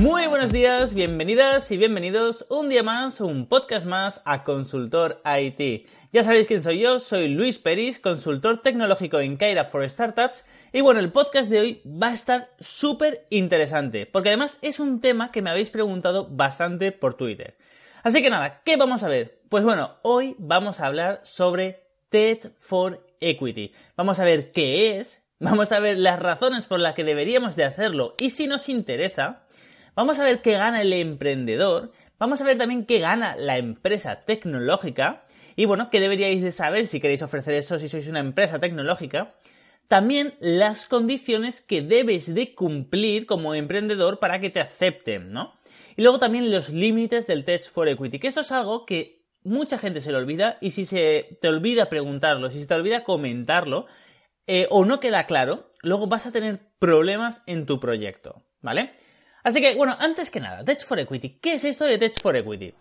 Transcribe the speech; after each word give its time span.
Muy 0.00 0.26
buenos 0.26 0.52
días, 0.52 0.92
bienvenidas 0.92 1.70
y 1.70 1.76
bienvenidos 1.76 2.46
un 2.50 2.68
día 2.68 2.82
más, 2.82 3.20
un 3.20 3.46
podcast 3.46 3.86
más 3.86 4.20
a 4.24 4.42
Consultor 4.42 5.22
IT. 5.24 5.86
Ya 6.12 6.24
sabéis 6.24 6.46
quién 6.46 6.62
soy 6.62 6.80
yo, 6.80 6.98
soy 6.98 7.28
Luis 7.28 7.58
Peris, 7.58 8.00
consultor 8.00 8.60
tecnológico 8.60 9.20
en 9.20 9.36
Kaira 9.36 9.64
for 9.64 9.88
Startups. 9.88 10.44
Y 10.72 10.80
bueno, 10.80 11.00
el 11.00 11.12
podcast 11.12 11.48
de 11.48 11.60
hoy 11.60 11.82
va 11.86 12.08
a 12.08 12.12
estar 12.12 12.50
súper 12.58 13.24
interesante, 13.30 14.06
porque 14.06 14.30
además 14.30 14.58
es 14.62 14.80
un 14.80 15.00
tema 15.00 15.30
que 15.30 15.42
me 15.42 15.50
habéis 15.50 15.70
preguntado 15.70 16.28
bastante 16.28 16.92
por 16.92 17.14
Twitter. 17.14 17.56
Así 18.02 18.20
que 18.20 18.30
nada, 18.30 18.62
¿qué 18.64 18.76
vamos 18.76 19.02
a 19.04 19.08
ver? 19.08 19.40
Pues 19.48 19.64
bueno, 19.64 19.96
hoy 20.02 20.34
vamos 20.38 20.80
a 20.80 20.86
hablar 20.86 21.20
sobre 21.22 21.84
Tech 22.10 22.52
for 22.58 23.06
Equity. 23.20 23.72
Vamos 23.96 24.20
a 24.20 24.24
ver 24.24 24.52
qué 24.52 24.98
es, 24.98 25.22
vamos 25.38 25.72
a 25.72 25.80
ver 25.80 25.98
las 25.98 26.20
razones 26.20 26.66
por 26.66 26.80
las 26.80 26.94
que 26.94 27.04
deberíamos 27.04 27.56
de 27.56 27.64
hacerlo 27.64 28.14
y 28.18 28.30
si 28.30 28.46
nos 28.46 28.68
interesa, 28.68 29.43
Vamos 29.96 30.18
a 30.18 30.24
ver 30.24 30.42
qué 30.42 30.52
gana 30.52 30.82
el 30.82 30.92
emprendedor, 30.92 31.92
vamos 32.18 32.40
a 32.40 32.44
ver 32.44 32.58
también 32.58 32.84
qué 32.84 32.98
gana 32.98 33.36
la 33.36 33.58
empresa 33.58 34.20
tecnológica 34.20 35.24
y 35.54 35.66
bueno, 35.66 35.88
qué 35.88 36.00
deberíais 36.00 36.42
de 36.42 36.50
saber 36.50 36.88
si 36.88 37.00
queréis 37.00 37.22
ofrecer 37.22 37.54
eso 37.54 37.78
si 37.78 37.88
sois 37.88 38.08
una 38.08 38.18
empresa 38.18 38.58
tecnológica. 38.58 39.30
También 39.86 40.34
las 40.40 40.86
condiciones 40.86 41.62
que 41.62 41.82
debes 41.82 42.34
de 42.34 42.54
cumplir 42.54 43.26
como 43.26 43.54
emprendedor 43.54 44.18
para 44.18 44.40
que 44.40 44.50
te 44.50 44.60
acepten, 44.60 45.30
¿no? 45.30 45.54
Y 45.96 46.02
luego 46.02 46.18
también 46.18 46.50
los 46.50 46.70
límites 46.70 47.28
del 47.28 47.44
Test 47.44 47.70
for 47.70 47.88
Equity, 47.88 48.18
que 48.18 48.26
esto 48.26 48.40
es 48.40 48.50
algo 48.50 48.86
que 48.86 49.22
mucha 49.44 49.78
gente 49.78 50.00
se 50.00 50.10
le 50.10 50.18
olvida 50.18 50.58
y 50.60 50.72
si 50.72 50.86
se 50.86 51.38
te 51.40 51.48
olvida 51.48 51.88
preguntarlo, 51.88 52.50
si 52.50 52.58
se 52.58 52.66
te 52.66 52.74
olvida 52.74 53.04
comentarlo 53.04 53.86
eh, 54.48 54.66
o 54.70 54.84
no 54.84 54.98
queda 54.98 55.26
claro, 55.26 55.68
luego 55.82 56.08
vas 56.08 56.26
a 56.26 56.32
tener 56.32 56.60
problemas 56.80 57.42
en 57.46 57.66
tu 57.66 57.78
proyecto, 57.78 58.42
¿vale? 58.60 58.94
Así 59.44 59.60
que, 59.60 59.74
bueno, 59.74 59.94
antes 60.00 60.30
que 60.30 60.40
nada, 60.40 60.64
Tech 60.64 60.84
for 60.84 60.98
Equity. 60.98 61.38
¿Qué 61.38 61.54
es 61.54 61.64
esto 61.64 61.84
de 61.84 61.98
Tech 61.98 62.18
for 62.20 62.34
Equity? 62.34 62.74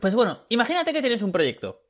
Pues 0.00 0.14
bueno, 0.14 0.46
imagínate 0.48 0.92
que 0.92 1.02
tienes 1.02 1.22
un 1.22 1.32
proyecto. 1.32 1.82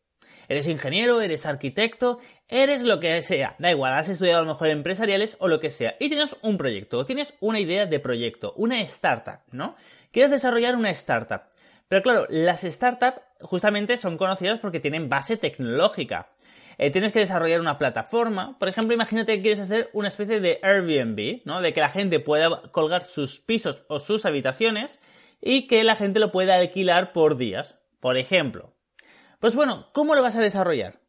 Eres 0.49 0.67
ingeniero, 0.67 1.21
eres 1.21 1.45
arquitecto, 1.45 2.19
eres 2.49 2.83
lo 2.83 2.99
que 3.01 3.21
sea. 3.23 3.55
Da 3.59 3.71
igual, 3.71 3.93
has 3.93 4.09
estudiado 4.09 4.39
a 4.39 4.43
lo 4.43 4.49
mejor 4.49 4.69
empresariales 4.69 5.37
o 5.41 5.47
lo 5.47 5.61
que 5.61 5.71
sea. 5.71 5.95
Y 6.01 6.09
tienes 6.09 6.35
un 6.41 6.57
proyecto, 6.57 7.05
tienes 7.05 7.35
una 7.41 7.61
idea 7.61 7.85
de 7.85 8.01
proyecto, 8.01 8.55
una 8.57 8.81
startup, 8.81 9.41
¿no? 9.51 9.77
Quieres 10.11 10.31
desarrollar 10.31 10.75
una 10.75 10.91
startup. 10.91 11.43
Pero 11.89 12.03
claro, 12.03 12.27
las 12.31 12.63
startups 12.63 13.21
justamente 13.43 13.99
son 13.99 14.17
conocidas 14.17 14.59
porque 14.59 14.81
tienen 14.81 15.11
base 15.11 15.37
tecnológica. 15.37 16.31
Eh, 16.79 16.91
tienes 16.91 17.13
que 17.13 17.21
desarrollar 17.21 17.61
una 17.61 17.79
plataforma. 17.79 18.59
Por 18.59 18.69
ejemplo, 18.69 18.95
imagínate 18.95 19.37
que 19.37 19.43
quieres 19.43 19.61
hacer 19.61 19.91
una 19.93 20.09
especie 20.09 20.41
de 20.41 20.59
Airbnb, 20.63 21.43
¿no? 21.45 21.61
De 21.61 21.73
que 21.73 21.81
la 21.81 21.91
gente 21.91 22.21
pueda 22.21 22.63
colgar 22.73 23.05
sus 23.05 23.41
pisos 23.41 23.85
o 23.89 24.01
sus 24.01 24.25
habitaciones 24.27 25.01
y 25.41 25.67
que 25.67 25.85
la 25.85 25.97
gente 25.97 26.21
lo 26.21 26.33
pueda 26.33 26.57
alquilar 26.57 27.13
por 27.13 27.37
días, 27.37 27.79
por 28.01 28.17
ejemplo. 28.17 28.75
Pues 29.41 29.55
bueno, 29.55 29.89
¿cómo 29.93 30.15
lo 30.15 30.23
vas 30.23 30.37
a 30.37 30.41
desarrollar? 30.41 31.01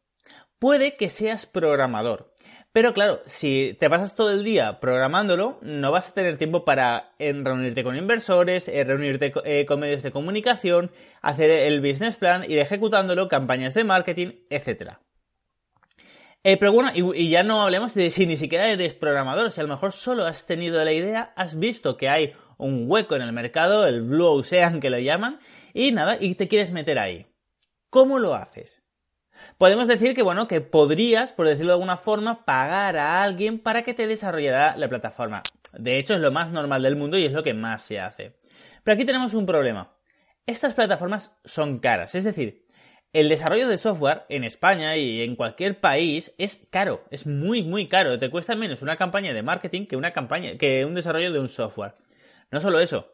Puede 0.58 0.96
que 0.96 1.08
seas 1.08 1.46
programador. 1.46 2.32
Pero 2.72 2.92
claro, 2.92 3.22
si 3.26 3.76
te 3.78 3.88
pasas 3.88 4.16
todo 4.16 4.32
el 4.32 4.42
día 4.42 4.80
programándolo, 4.80 5.58
no 5.62 5.92
vas 5.92 6.10
a 6.10 6.14
tener 6.14 6.38
tiempo 6.38 6.64
para 6.64 7.12
eh, 7.20 7.32
reunirte 7.32 7.84
con 7.84 7.96
inversores, 7.96 8.66
eh, 8.66 8.82
reunirte 8.82 9.32
con 9.66 9.78
medios 9.78 10.02
de 10.02 10.10
comunicación, 10.10 10.90
hacer 11.22 11.50
el 11.50 11.80
business 11.80 12.16
plan, 12.16 12.42
ir 12.50 12.58
ejecutándolo, 12.58 13.28
campañas 13.28 13.74
de 13.74 13.84
marketing, 13.84 14.32
etc. 14.50 14.98
Eh, 16.46 16.58
pero 16.58 16.72
bueno, 16.72 16.90
y, 16.94 17.30
ya 17.30 17.42
no 17.42 17.62
hablemos 17.62 17.94
de 17.94 18.10
si 18.10 18.26
ni 18.26 18.36
siquiera 18.36 18.68
eres 18.68 18.92
programador, 18.92 19.50
si 19.50 19.60
a 19.60 19.64
lo 19.64 19.70
mejor 19.70 19.92
solo 19.92 20.26
has 20.26 20.46
tenido 20.46 20.84
la 20.84 20.92
idea, 20.92 21.32
has 21.36 21.58
visto 21.58 21.96
que 21.96 22.10
hay 22.10 22.34
un 22.58 22.84
hueco 22.86 23.16
en 23.16 23.22
el 23.22 23.32
mercado, 23.32 23.86
el 23.86 24.02
Blue 24.02 24.26
Ocean 24.26 24.78
que 24.78 24.90
lo 24.90 24.98
llaman, 24.98 25.38
y 25.72 25.92
nada, 25.92 26.18
y 26.20 26.34
te 26.34 26.46
quieres 26.46 26.70
meter 26.70 26.98
ahí. 26.98 27.26
¿Cómo 27.88 28.18
lo 28.18 28.34
haces? 28.34 28.82
Podemos 29.56 29.88
decir 29.88 30.14
que, 30.14 30.22
bueno, 30.22 30.46
que 30.46 30.60
podrías, 30.60 31.32
por 31.32 31.48
decirlo 31.48 31.70
de 31.70 31.76
alguna 31.76 31.96
forma, 31.96 32.44
pagar 32.44 32.98
a 32.98 33.22
alguien 33.22 33.58
para 33.58 33.82
que 33.82 33.94
te 33.94 34.06
desarrollara 34.06 34.76
la 34.76 34.88
plataforma. 34.88 35.42
De 35.72 35.98
hecho, 35.98 36.12
es 36.12 36.20
lo 36.20 36.30
más 36.30 36.52
normal 36.52 36.82
del 36.82 36.96
mundo 36.96 37.16
y 37.16 37.24
es 37.24 37.32
lo 37.32 37.42
que 37.42 37.54
más 37.54 37.82
se 37.82 38.00
hace. 38.00 38.36
Pero 38.82 38.94
aquí 38.94 39.06
tenemos 39.06 39.32
un 39.32 39.46
problema. 39.46 39.96
Estas 40.44 40.74
plataformas 40.74 41.34
son 41.42 41.78
caras, 41.78 42.14
es 42.14 42.24
decir, 42.24 42.63
el 43.14 43.28
desarrollo 43.28 43.68
de 43.68 43.78
software 43.78 44.24
en 44.28 44.44
España 44.44 44.96
y 44.96 45.22
en 45.22 45.36
cualquier 45.36 45.80
país 45.80 46.34
es 46.36 46.66
caro, 46.70 47.04
es 47.10 47.26
muy 47.26 47.62
muy 47.62 47.88
caro, 47.88 48.18
te 48.18 48.28
cuesta 48.28 48.56
menos 48.56 48.82
una 48.82 48.96
campaña 48.96 49.32
de 49.32 49.42
marketing 49.42 49.86
que 49.86 49.96
una 49.96 50.12
campaña 50.12 50.58
que 50.58 50.84
un 50.84 50.94
desarrollo 50.94 51.32
de 51.32 51.40
un 51.40 51.48
software. 51.48 51.94
No 52.50 52.60
solo 52.60 52.80
eso, 52.80 53.08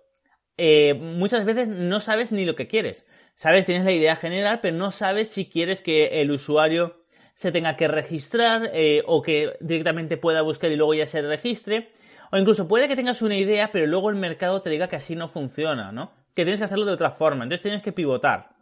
eh, 0.57 0.95
muchas 0.95 1.45
veces 1.45 1.69
no 1.69 2.01
sabes 2.01 2.33
ni 2.33 2.45
lo 2.45 2.55
que 2.55 2.67
quieres. 2.67 3.07
Sabes, 3.35 3.67
tienes 3.67 3.85
la 3.85 3.93
idea 3.93 4.17
general, 4.17 4.61
pero 4.61 4.77
no 4.77 4.91
sabes 4.91 5.29
si 5.29 5.49
quieres 5.49 5.81
que 5.81 6.21
el 6.21 6.31
usuario 6.31 7.03
se 7.35 7.53
tenga 7.53 7.77
que 7.77 7.89
registrar 7.89 8.71
eh, 8.75 9.03
o 9.07 9.23
que 9.23 9.57
directamente 9.61 10.19
pueda 10.19 10.43
buscar 10.43 10.71
y 10.71 10.77
luego 10.77 10.93
ya 10.95 11.07
se 11.07 11.23
registre. 11.23 11.93
O 12.33 12.37
incluso 12.37 12.69
puede 12.69 12.89
que 12.89 12.97
tengas 12.97 13.23
una 13.23 13.37
idea, 13.37 13.71
pero 13.73 13.87
luego 13.87 14.11
el 14.11 14.17
mercado 14.17 14.61
te 14.61 14.71
diga 14.71 14.89
que 14.89 14.97
así 14.97 15.17
no 15.17 15.29
funciona, 15.29 15.93
¿no? 15.93 16.13
Que 16.35 16.45
tienes 16.45 16.61
que 16.61 16.65
hacerlo 16.65 16.85
de 16.85 16.93
otra 16.93 17.11
forma. 17.11 17.45
Entonces 17.45 17.63
tienes 17.63 17.83
que 17.83 17.93
pivotar. 17.93 18.60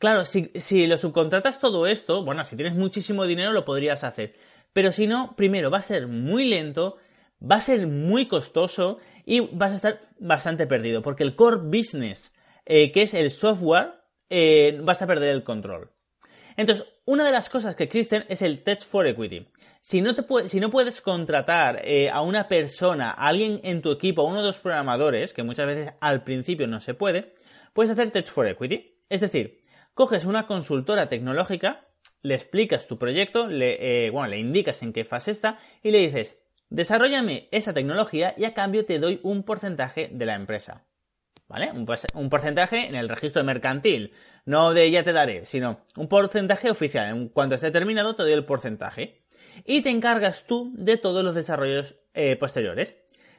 Claro, 0.00 0.24
si, 0.24 0.50
si 0.54 0.86
lo 0.86 0.96
subcontratas 0.96 1.60
todo 1.60 1.86
esto, 1.86 2.24
bueno, 2.24 2.42
si 2.44 2.56
tienes 2.56 2.74
muchísimo 2.74 3.26
dinero 3.26 3.52
lo 3.52 3.66
podrías 3.66 4.02
hacer. 4.02 4.34
Pero 4.72 4.92
si 4.92 5.06
no, 5.06 5.36
primero 5.36 5.70
va 5.70 5.76
a 5.76 5.82
ser 5.82 6.06
muy 6.06 6.48
lento, 6.48 6.96
va 7.38 7.56
a 7.56 7.60
ser 7.60 7.86
muy 7.86 8.26
costoso 8.26 8.96
y 9.26 9.40
vas 9.40 9.72
a 9.72 9.74
estar 9.74 10.00
bastante 10.18 10.66
perdido. 10.66 11.02
Porque 11.02 11.22
el 11.22 11.36
core 11.36 11.58
business, 11.58 12.32
eh, 12.64 12.92
que 12.92 13.02
es 13.02 13.12
el 13.12 13.30
software, 13.30 13.92
eh, 14.30 14.80
vas 14.82 15.02
a 15.02 15.06
perder 15.06 15.34
el 15.34 15.44
control. 15.44 15.90
Entonces, 16.56 16.86
una 17.04 17.22
de 17.22 17.32
las 17.32 17.50
cosas 17.50 17.76
que 17.76 17.84
existen 17.84 18.24
es 18.30 18.40
el 18.40 18.62
Tech 18.62 18.80
for 18.80 19.06
Equity. 19.06 19.48
Si 19.82 20.00
no, 20.00 20.14
te 20.14 20.24
si 20.48 20.60
no 20.60 20.70
puedes 20.70 21.02
contratar 21.02 21.82
eh, 21.84 22.08
a 22.08 22.22
una 22.22 22.48
persona, 22.48 23.10
a 23.10 23.26
alguien 23.26 23.60
en 23.64 23.82
tu 23.82 23.90
equipo, 23.92 24.22
a 24.22 24.30
uno 24.30 24.40
de 24.40 24.46
los 24.46 24.60
programadores, 24.60 25.34
que 25.34 25.42
muchas 25.42 25.66
veces 25.66 25.92
al 26.00 26.24
principio 26.24 26.66
no 26.66 26.80
se 26.80 26.94
puede, 26.94 27.34
puedes 27.74 27.90
hacer 27.90 28.10
Tech 28.10 28.26
for 28.26 28.48
Equity. 28.48 28.96
Es 29.10 29.20
decir, 29.20 29.59
coges 30.00 30.24
una 30.24 30.46
consultora 30.46 31.10
tecnológica, 31.10 31.86
le 32.22 32.34
explicas 32.34 32.86
tu 32.86 32.98
proyecto, 32.98 33.48
le, 33.48 34.06
eh, 34.06 34.08
bueno, 34.08 34.28
le 34.28 34.38
indicas 34.38 34.82
en 34.82 34.94
qué 34.94 35.04
fase 35.04 35.30
está 35.30 35.58
y 35.82 35.90
le 35.90 35.98
dices, 35.98 36.38
desarrollame 36.70 37.50
esa 37.50 37.74
tecnología 37.74 38.32
y 38.38 38.46
a 38.46 38.54
cambio 38.54 38.86
te 38.86 38.98
doy 38.98 39.20
un 39.22 39.42
porcentaje 39.42 40.08
de 40.10 40.24
la 40.24 40.36
empresa. 40.36 40.86
¿Vale? 41.48 41.70
Un, 41.72 41.86
un, 42.14 42.30
porcentaje 42.30 42.88
en 42.88 42.94
el 42.94 43.10
registro 43.10 43.44
mercantil, 43.44 44.14
no 44.46 44.72
de 44.72 44.90
ya 44.90 45.04
te 45.04 45.12
daré, 45.12 45.44
sino 45.44 45.84
un 45.94 46.08
porcentaje 46.08 46.70
oficial. 46.70 47.10
En 47.10 47.28
cuanto 47.28 47.56
esté 47.56 47.70
terminado 47.70 48.14
te 48.14 48.22
doy 48.22 48.32
el 48.32 48.46
porcentaje. 48.46 49.26
Y 49.66 49.82
te 49.82 49.90
encargas 49.90 50.46
tú 50.46 50.72
de 50.78 50.96
todos 50.96 51.22
los 51.22 51.34
desarrollos 51.34 51.96
eh, 52.14 52.36
posteriores. 52.36 52.96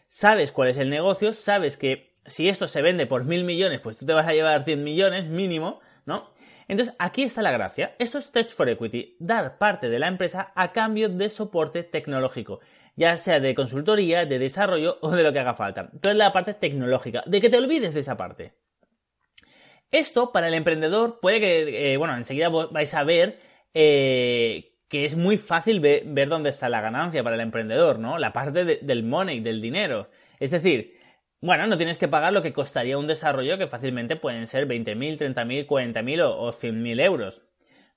Sabes 0.07 0.51
cuál 0.51 0.69
es 0.69 0.78
el 0.78 0.91
negocio, 0.91 1.33
sabes 1.33 1.75
que 1.75 2.13
si 2.28 2.49
esto 2.49 2.67
se 2.67 2.83
vende 2.83 3.07
por 3.07 3.25
mil 3.25 3.45
millones, 3.45 3.79
pues 3.79 3.97
tú 3.97 4.05
te 4.05 4.13
vas 4.13 4.28
a 4.28 4.33
llevar 4.33 4.63
100 4.63 4.83
millones 4.83 5.25
mínimo, 5.25 5.79
¿no? 6.05 6.31
Entonces, 6.67 6.95
aquí 6.99 7.23
está 7.23 7.41
la 7.41 7.51
gracia. 7.51 7.95
Esto 7.99 8.17
es 8.17 8.31
Tech 8.31 8.49
for 8.49 8.69
Equity, 8.69 9.16
dar 9.19 9.58
parte 9.58 9.90
de 9.90 9.99
la 9.99 10.08
empresa 10.08 10.52
a 10.55 10.72
cambio 10.72 11.09
de 11.09 11.29
soporte 11.29 11.84
tecnológico, 11.84 12.59
ya 12.96 13.17
sea 13.17 13.40
de 13.40 13.55
consultoría, 13.55 14.25
de 14.25 14.40
desarrollo 14.40 14.97
o 15.02 15.11
de 15.11 15.23
lo 15.23 15.34
que 15.34 15.40
haga 15.40 15.53
falta. 15.53 15.90
Entonces, 15.93 16.17
la 16.17 16.34
parte 16.34 16.53
tecnológica, 16.53 17.23
de 17.25 17.41
que 17.41 17.49
te 17.49 17.58
olvides 17.58 17.93
de 17.93 17.99
esa 17.99 18.17
parte. 18.17 18.53
Esto 19.91 20.31
para 20.31 20.47
el 20.47 20.53
emprendedor 20.53 21.19
puede 21.19 21.40
que, 21.40 21.93
eh, 21.93 21.97
bueno, 21.97 22.16
enseguida 22.16 22.49
vais 22.49 22.93
a 22.93 23.03
ver 23.03 23.40
eh, 23.73 24.72
que 24.87 25.05
es 25.05 25.16
muy 25.16 25.37
fácil 25.37 25.79
ver, 25.79 26.28
dónde 26.28 26.49
está 26.49 26.67
la 26.67 26.81
ganancia 26.81 27.23
para 27.23 27.35
el 27.35 27.41
emprendedor, 27.41 27.97
¿no? 27.97 28.17
La 28.17 28.34
parte 28.34 28.66
del 28.66 29.03
money, 29.03 29.40
del 29.40 29.61
dinero. 29.61 30.09
Es 30.37 30.52
decir, 30.52 30.99
bueno, 31.41 31.67
no 31.67 31.78
tienes 31.78 31.97
que 31.97 32.08
pagar 32.08 32.34
lo 32.34 32.41
que 32.41 32.53
costaría 32.53 32.97
un 32.97 33.08
desarrollo 33.08 33.58
que 33.58 33.67
fácilmente 33.67 34.16
pueden 34.16 34.47
ser 34.47 34.67
20.000, 34.67 35.17
30.000, 35.17 35.67
40.000 35.67 36.22
o, 36.22 36.38
o 36.40 36.53
100.000 36.53 37.03
euros. 37.03 37.41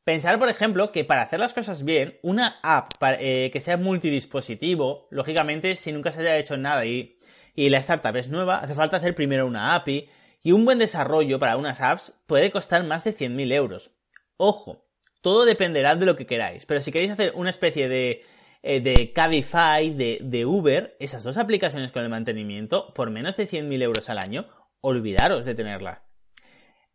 Pensar, 0.05 0.39
por 0.39 0.51
ejemplo, 0.51 0.93
que 0.93 1.05
para 1.05 1.23
hacer 1.23 1.41
las 1.41 1.55
cosas 1.55 1.83
bien, 1.83 2.19
una 2.23 2.59
app 2.63 2.93
eh, 3.19 3.51
que 3.51 3.61
sea 3.61 3.79
multidispositivo, 3.79 5.09
lógicamente, 5.11 5.77
si 5.77 5.93
nunca 5.93 6.13
se 6.13 6.21
haya 6.21 6.37
hecho 6.37 6.59
nada 6.59 6.85
y, 6.85 7.19
y 7.55 7.71
la 7.71 7.79
startup 7.79 8.17
es 8.17 8.29
nueva, 8.29 8.59
hace 8.59 8.75
falta 8.75 8.99
hacer 8.99 9.15
primero 9.15 9.47
una 9.47 9.75
API 9.75 10.09
y 10.43 10.53
un 10.53 10.67
buen 10.67 10.79
desarrollo 10.79 11.39
para 11.39 11.57
unas 11.57 11.81
apps 11.81 12.13
puede 12.27 12.51
costar 12.51 12.85
más 12.85 13.05
de 13.05 13.15
100.000 13.15 13.53
euros. 13.55 13.93
Ojo, 14.37 14.85
todo 15.23 15.47
dependerá 15.47 15.95
de 15.95 16.05
lo 16.05 16.17
que 16.17 16.27
queráis, 16.27 16.67
pero 16.67 16.83
si 16.83 16.93
queréis 16.93 17.13
hacer 17.13 17.33
una 17.35 17.49
especie 17.49 17.89
de, 17.89 18.25
eh, 18.67 18.81
de 18.81 19.13
Cabify, 19.13 19.91
de, 19.91 20.21
de, 20.23 20.47
Uber, 20.47 20.97
esas 20.99 21.23
dos 21.23 21.37
aplicaciones 21.37 21.93
con 21.93 22.03
el 22.03 22.09
mantenimiento, 22.09 22.95
por 22.95 23.11
menos 23.11 23.37
de 23.37 23.47
100.000 23.47 23.83
euros 23.83 24.09
al 24.09 24.17
año, 24.17 24.47
olvidaros 24.81 25.45
de 25.45 25.55
tenerla. 25.55 26.03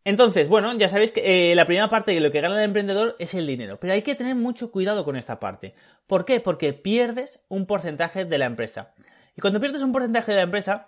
Entonces, 0.04 0.48
bueno, 0.48 0.76
ya 0.80 0.90
sabéis 0.90 1.12
que 1.12 1.52
eh, 1.52 1.56
la 1.56 1.66
primera 1.66 1.88
parte 1.88 2.12
de 2.12 2.22
lo 2.22 2.32
que 2.32 2.42
gana 2.42 2.56
el 2.58 2.64
emprendedor 2.64 3.16
es 3.20 3.36
el 3.36 3.46
dinero, 3.46 3.80
pero 3.80 3.94
hay 3.94 4.02
que 4.02 4.16
tener 4.16 4.34
mucho 4.34 4.72
cuidado 4.72 5.06
con 5.06 5.16
esta 5.16 5.40
parte. 5.40 5.76
¿Por 6.08 6.26
qué? 6.26 6.40
Porque 6.40 6.74
pierdes 6.74 7.40
un 7.50 7.68
porcentaje 7.68 8.26
de 8.26 8.38
la 8.40 8.46
empresa. 8.46 8.96
Y 9.38 9.42
cuando 9.42 9.60
pierdes 9.60 9.84
un 9.84 9.92
porcentaje 9.92 10.32
de 10.32 10.38
la 10.38 10.44
empresa, 10.44 10.88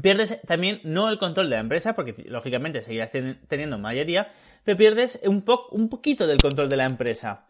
pierdes 0.00 0.40
también 0.42 0.80
no 0.84 1.08
el 1.08 1.18
control 1.18 1.50
de 1.50 1.56
la 1.56 1.60
empresa, 1.60 1.96
porque 1.96 2.14
lógicamente 2.28 2.82
seguirás 2.82 3.10
teniendo 3.48 3.78
mayoría, 3.78 4.30
pero 4.62 4.78
pierdes 4.78 5.18
un, 5.24 5.44
un 5.72 5.88
poquito 5.88 6.28
del 6.28 6.38
control 6.38 6.68
de 6.68 6.76
la 6.76 6.84
empresa. 6.86 7.42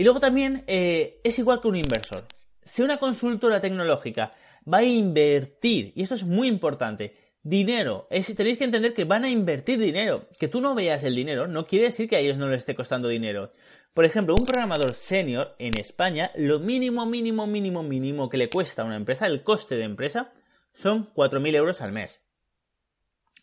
Y 0.00 0.02
luego 0.02 0.18
también 0.18 0.64
eh, 0.66 1.20
es 1.24 1.38
igual 1.38 1.60
que 1.60 1.68
un 1.68 1.76
inversor. 1.76 2.24
Si 2.64 2.80
una 2.80 2.96
consultora 2.96 3.60
tecnológica 3.60 4.32
va 4.66 4.78
a 4.78 4.82
invertir, 4.82 5.92
y 5.94 6.00
esto 6.00 6.14
es 6.14 6.24
muy 6.24 6.48
importante, 6.48 7.14
dinero, 7.42 8.06
es, 8.08 8.34
tenéis 8.34 8.56
que 8.56 8.64
entender 8.64 8.94
que 8.94 9.04
van 9.04 9.24
a 9.24 9.28
invertir 9.28 9.78
dinero. 9.78 10.26
Que 10.38 10.48
tú 10.48 10.62
no 10.62 10.74
veas 10.74 11.04
el 11.04 11.14
dinero 11.14 11.48
no 11.48 11.66
quiere 11.66 11.84
decir 11.84 12.08
que 12.08 12.16
a 12.16 12.20
ellos 12.20 12.38
no 12.38 12.48
les 12.48 12.60
esté 12.60 12.74
costando 12.74 13.08
dinero. 13.08 13.52
Por 13.92 14.06
ejemplo, 14.06 14.34
un 14.40 14.46
programador 14.46 14.94
senior 14.94 15.54
en 15.58 15.78
España, 15.78 16.30
lo 16.34 16.60
mínimo, 16.60 17.04
mínimo, 17.04 17.46
mínimo, 17.46 17.82
mínimo 17.82 18.30
que 18.30 18.38
le 18.38 18.48
cuesta 18.48 18.80
a 18.80 18.86
una 18.86 18.96
empresa, 18.96 19.26
el 19.26 19.42
coste 19.42 19.74
de 19.74 19.84
empresa, 19.84 20.32
son 20.72 21.12
4.000 21.12 21.56
euros 21.56 21.82
al 21.82 21.92
mes. 21.92 22.22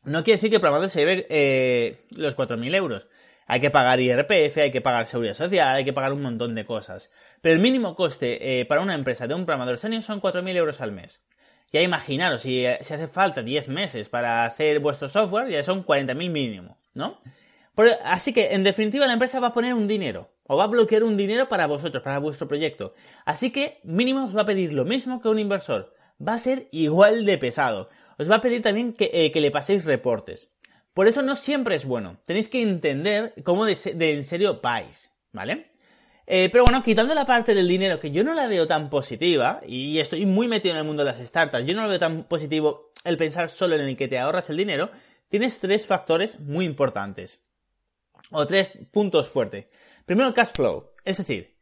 No 0.03 0.23
quiere 0.23 0.37
decir 0.37 0.49
que 0.49 0.55
el 0.55 0.61
programador 0.61 0.89
se 0.89 1.01
lleve 1.01 1.27
eh, 1.29 2.07
los 2.15 2.35
4.000 2.35 2.73
euros. 2.73 3.07
Hay 3.47 3.61
que 3.61 3.71
pagar 3.71 3.99
IRPF, 3.99 4.57
hay 4.57 4.71
que 4.71 4.81
pagar 4.81 5.07
seguridad 5.07 5.33
social, 5.33 5.75
hay 5.75 5.85
que 5.85 5.93
pagar 5.93 6.11
un 6.11 6.21
montón 6.21 6.53
de 6.53 6.65
cosas. 6.65 7.09
Pero 7.41 7.55
el 7.55 7.61
mínimo 7.61 7.95
coste 7.95 8.59
eh, 8.59 8.65
para 8.65 8.81
una 8.81 8.93
empresa 8.93 9.25
de 9.25 9.33
un 9.33 9.45
programador 9.45 9.77
senior 9.77 10.03
son 10.03 10.21
4.000 10.21 10.55
euros 10.57 10.81
al 10.81 10.91
mes. 10.91 11.23
Ya 11.71 11.81
imaginaros, 11.81 12.41
si, 12.41 12.65
eh, 12.65 12.77
hace 12.79 13.07
falta 13.07 13.41
10 13.41 13.69
meses 13.69 14.09
para 14.09 14.45
hacer 14.45 14.79
vuestro 14.79 15.07
software, 15.07 15.49
ya 15.49 15.63
son 15.63 15.85
40.000 15.85 16.29
mínimo, 16.29 16.77
¿no? 16.93 17.19
así 18.03 18.33
que, 18.33 18.53
en 18.55 18.63
definitiva, 18.63 19.05
la 19.05 19.13
empresa 19.13 19.39
va 19.39 19.47
a 19.47 19.53
poner 19.53 19.75
un 19.75 19.87
dinero, 19.87 20.31
o 20.47 20.57
va 20.57 20.63
a 20.63 20.67
bloquear 20.67 21.03
un 21.03 21.15
dinero 21.15 21.47
para 21.47 21.67
vosotros, 21.67 22.01
para 22.01 22.17
vuestro 22.17 22.47
proyecto. 22.47 22.95
Así 23.23 23.51
que, 23.51 23.79
mínimo 23.83 24.25
os 24.25 24.35
va 24.35 24.41
a 24.41 24.45
pedir 24.45 24.73
lo 24.73 24.83
mismo 24.83 25.21
que 25.21 25.29
un 25.29 25.37
inversor. 25.37 25.93
Va 26.25 26.33
a 26.33 26.39
ser 26.39 26.67
igual 26.71 27.25
de 27.25 27.37
pesado. 27.37 27.89
Os 28.17 28.31
va 28.31 28.37
a 28.37 28.41
pedir 28.41 28.63
también 28.63 28.93
que, 28.93 29.11
eh, 29.13 29.31
le 29.39 29.51
paséis 29.51 29.85
reportes. 29.85 30.49
Por 30.97 31.07
eso 31.07 31.21
no 31.21 31.35
siempre 31.35 31.75
es 31.75 31.85
bueno. 31.85 32.17
Tenéis 32.25 32.49
que 32.49 32.59
entender 32.59 33.35
cómo 33.43 33.65
de, 33.65 33.77
en 34.15 34.23
serio 34.23 34.61
vais, 34.63 35.11
¿vale? 35.31 35.69
Eh, 36.25 36.49
pero 36.51 36.63
bueno, 36.63 36.81
quitando 36.83 37.13
la 37.13 37.23
parte 37.23 37.53
del 37.53 37.67
dinero, 37.67 37.99
que 37.99 38.09
yo 38.09 38.23
no 38.23 38.33
la 38.33 38.47
veo 38.47 38.65
tan 38.65 38.89
positiva, 38.89 39.61
y 39.67 39.99
estoy 39.99 40.25
muy 40.25 40.47
metido 40.47 40.73
en 40.73 40.79
el 40.79 40.85
mundo 40.85 41.03
de 41.03 41.11
las 41.11 41.19
startups, 41.19 41.67
yo 41.67 41.75
no 41.75 41.83
lo 41.83 41.89
veo 41.89 41.99
tan 41.99 42.23
positivo 42.23 42.93
el 43.03 43.15
pensar 43.15 43.47
solo 43.49 43.75
en 43.75 43.81
el 43.81 43.95
que 43.95 44.07
te 44.07 44.17
ahorras 44.17 44.49
el 44.49 44.57
dinero, 44.57 44.89
tienes 45.29 45.59
tres 45.59 45.85
factores 45.85 46.39
muy 46.39 46.65
importantes 46.65 47.41
o 48.31 48.47
tres 48.47 48.71
puntos 48.89 49.29
fuertes. 49.29 49.67
Primero 50.07 50.29
el 50.29 50.33
cash 50.33 50.53
flow, 50.55 50.93
es 51.05 51.17
decir, 51.17 51.56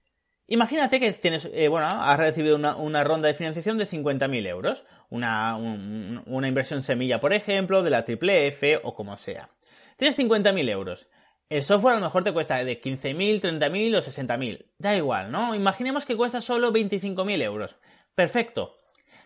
imagínate 0.48 1.00
que 1.00 1.12
tienes, 1.14 1.50
eh, 1.54 1.68
bueno, 1.68 1.88
has 1.88 2.20
recibido 2.20 2.56
una, 2.56 3.04
ronda 3.04 3.28
de 3.28 3.34
financiación 3.34 3.78
de 3.78 3.86
50.000 3.86 4.48
euros, 4.48 4.86
una, 5.10 5.56
una 5.56 6.48
inversión 6.48 6.82
semilla, 6.82 7.20
por 7.20 7.34
ejemplo, 7.34 7.84
de 7.84 7.90
la 7.90 8.06
triple 8.06 8.48
F 8.48 8.80
o 8.84 8.94
como 8.94 9.18
sea. 9.18 9.50
Tienes 9.98 10.18
50.000 10.18 10.70
euros. 10.70 11.08
El 11.48 11.64
software 11.64 11.94
a 11.94 12.00
lo 12.00 12.06
mejor 12.06 12.24
te 12.24 12.34
cuesta 12.34 12.64
de 12.64 12.82
15.000, 12.82 13.42
30.000 13.42 13.98
o 13.98 14.02
60.000. 14.02 14.66
Da 14.80 14.96
igual, 14.96 15.32
¿no? 15.32 15.54
Imaginemos 15.54 16.06
que 16.06 16.18
cuesta 16.18 16.42
solo 16.42 16.74
25.000 16.74 17.42
euros. 17.44 17.78
Perfecto. 18.16 18.78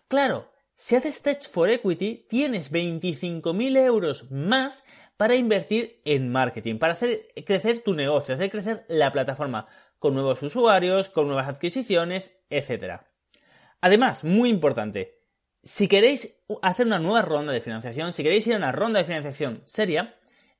Claro, 0.09 0.51
si 0.75 0.95
haces 0.95 1.21
Tech 1.21 1.41
for 1.49 1.69
Equity, 1.69 2.25
tienes 2.29 2.71
25.000 2.71 3.77
euros 3.77 4.29
más 4.31 4.83
para 5.17 5.35
invertir 5.35 6.01
en 6.05 6.31
marketing, 6.31 6.77
para 6.77 6.93
hacer 6.93 7.27
crecer 7.45 7.79
tu 7.79 7.93
negocio, 7.93 8.33
hacer 8.33 8.49
crecer 8.49 8.85
la 8.87 9.11
plataforma 9.11 9.67
con 9.99 10.13
nuevos 10.13 10.41
usuarios, 10.41 11.09
con 11.09 11.27
nuevas 11.27 11.47
adquisiciones, 11.47 12.35
etc. 12.49 13.01
Además, 13.81 14.23
muy 14.23 14.49
importante, 14.49 15.19
si 15.63 15.87
queréis 15.87 16.37
hacer 16.61 16.87
una 16.87 16.99
nueva 16.99 17.21
ronda 17.21 17.53
de 17.53 17.61
financiación, 17.61 18.13
si 18.13 18.23
queréis 18.23 18.47
ir 18.47 18.53
a 18.53 18.57
una 18.57 18.71
ronda 18.71 18.99
de 18.99 19.05
financiación 19.05 19.61
seria, 19.65 20.15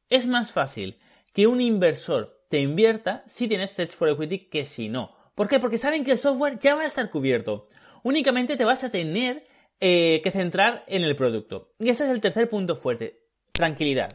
es 0.10 0.28
más 0.28 0.52
fácil 0.52 1.00
que 1.34 1.48
un 1.48 1.62
inversor 1.62 2.46
te 2.50 2.60
invierta 2.60 3.24
si 3.28 3.48
tienes 3.48 3.74
Tech 3.74 3.90
for 3.90 4.10
Equity 4.10 4.50
que 4.50 4.66
si 4.66 4.90
no. 4.90 5.16
¿Por 5.36 5.48
qué? 5.48 5.60
Porque 5.60 5.78
saben 5.78 6.04
que 6.04 6.12
el 6.12 6.18
software 6.18 6.60
ya 6.60 6.76
va 6.76 6.82
a 6.82 6.88
estar 6.88 7.10
cubierto. 7.10 7.70
Únicamente 8.04 8.58
te 8.58 8.66
vas 8.66 8.84
a 8.84 8.92
tener 8.92 9.46
eh, 9.80 10.20
que 10.24 10.32
centrar 10.32 10.84
en 10.88 11.04
el 11.04 11.16
producto. 11.16 11.74
Y 11.80 11.90
ese 11.90 12.06
es 12.06 12.10
el 12.10 12.20
tercer 12.20 12.50
punto 12.50 12.76
fuerte. 12.76 13.28
Tranquilidad. 13.54 14.10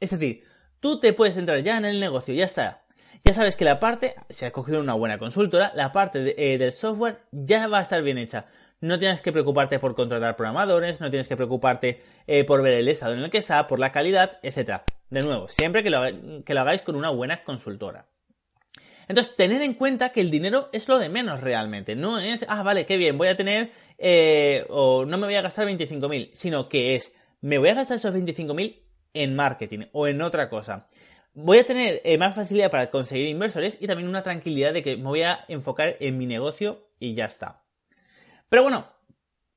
Es 0.00 0.10
decir, 0.10 0.44
tú 0.80 1.00
te 1.00 1.12
puedes 1.12 1.34
centrar 1.34 1.62
ya 1.62 1.78
en 1.78 1.84
el 1.84 2.00
negocio, 2.00 2.34
ya 2.34 2.44
está. 2.44 2.84
Ya 3.24 3.34
sabes 3.34 3.56
que 3.56 3.64
la 3.64 3.78
parte, 3.78 4.14
si 4.30 4.44
has 4.44 4.52
cogido 4.52 4.80
una 4.80 4.94
buena 4.94 5.18
consultora, 5.18 5.72
la 5.74 5.92
parte 5.92 6.34
eh, 6.36 6.58
del 6.58 6.72
software 6.72 7.20
ya 7.32 7.66
va 7.68 7.78
a 7.78 7.82
estar 7.82 8.02
bien 8.02 8.18
hecha. 8.18 8.46
No 8.80 8.98
tienes 8.98 9.20
que 9.20 9.30
preocuparte 9.30 9.78
por 9.78 9.94
contratar 9.94 10.36
programadores, 10.36 11.00
no 11.00 11.10
tienes 11.10 11.28
que 11.28 11.36
preocuparte 11.36 12.02
eh, 12.26 12.44
por 12.44 12.62
ver 12.62 12.74
el 12.74 12.88
estado 12.88 13.12
en 13.12 13.20
el 13.20 13.30
que 13.30 13.38
está, 13.38 13.66
por 13.66 13.78
la 13.78 13.92
calidad, 13.92 14.38
etc. 14.42 14.82
De 15.10 15.20
nuevo, 15.20 15.48
siempre 15.48 15.82
que 15.82 15.90
lo, 15.90 16.00
que 16.44 16.54
lo 16.54 16.60
hagáis 16.60 16.82
con 16.82 16.96
una 16.96 17.10
buena 17.10 17.44
consultora. 17.44 18.06
Entonces, 19.06 19.36
tener 19.36 19.60
en 19.62 19.74
cuenta 19.74 20.10
que 20.10 20.20
el 20.20 20.30
dinero 20.30 20.70
es 20.72 20.88
lo 20.88 20.98
de 20.98 21.08
menos 21.08 21.40
realmente. 21.40 21.96
No 21.96 22.18
es, 22.20 22.46
ah, 22.48 22.62
vale, 22.62 22.86
qué 22.86 22.96
bien, 22.96 23.18
voy 23.18 23.28
a 23.28 23.36
tener, 23.36 23.72
eh, 23.98 24.64
o 24.70 25.04
no 25.04 25.18
me 25.18 25.26
voy 25.26 25.34
a 25.34 25.42
gastar 25.42 25.66
25.000, 25.66 26.30
sino 26.32 26.68
que 26.68 26.94
es, 26.94 27.12
me 27.40 27.58
voy 27.58 27.70
a 27.70 27.74
gastar 27.74 27.96
esos 27.96 28.14
25.000 28.14 28.80
en 29.12 29.34
marketing 29.34 29.86
o 29.92 30.06
en 30.06 30.22
otra 30.22 30.48
cosa. 30.48 30.86
Voy 31.32 31.58
a 31.58 31.64
tener 31.64 32.00
eh, 32.04 32.18
más 32.18 32.34
facilidad 32.34 32.70
para 32.70 32.90
conseguir 32.90 33.28
inversores 33.28 33.78
y 33.80 33.86
también 33.86 34.08
una 34.08 34.22
tranquilidad 34.22 34.72
de 34.72 34.82
que 34.82 34.96
me 34.96 35.04
voy 35.04 35.22
a 35.22 35.44
enfocar 35.48 35.96
en 36.00 36.18
mi 36.18 36.26
negocio 36.26 36.88
y 36.98 37.14
ya 37.14 37.26
está. 37.26 37.62
Pero 38.48 38.64
bueno, 38.64 38.88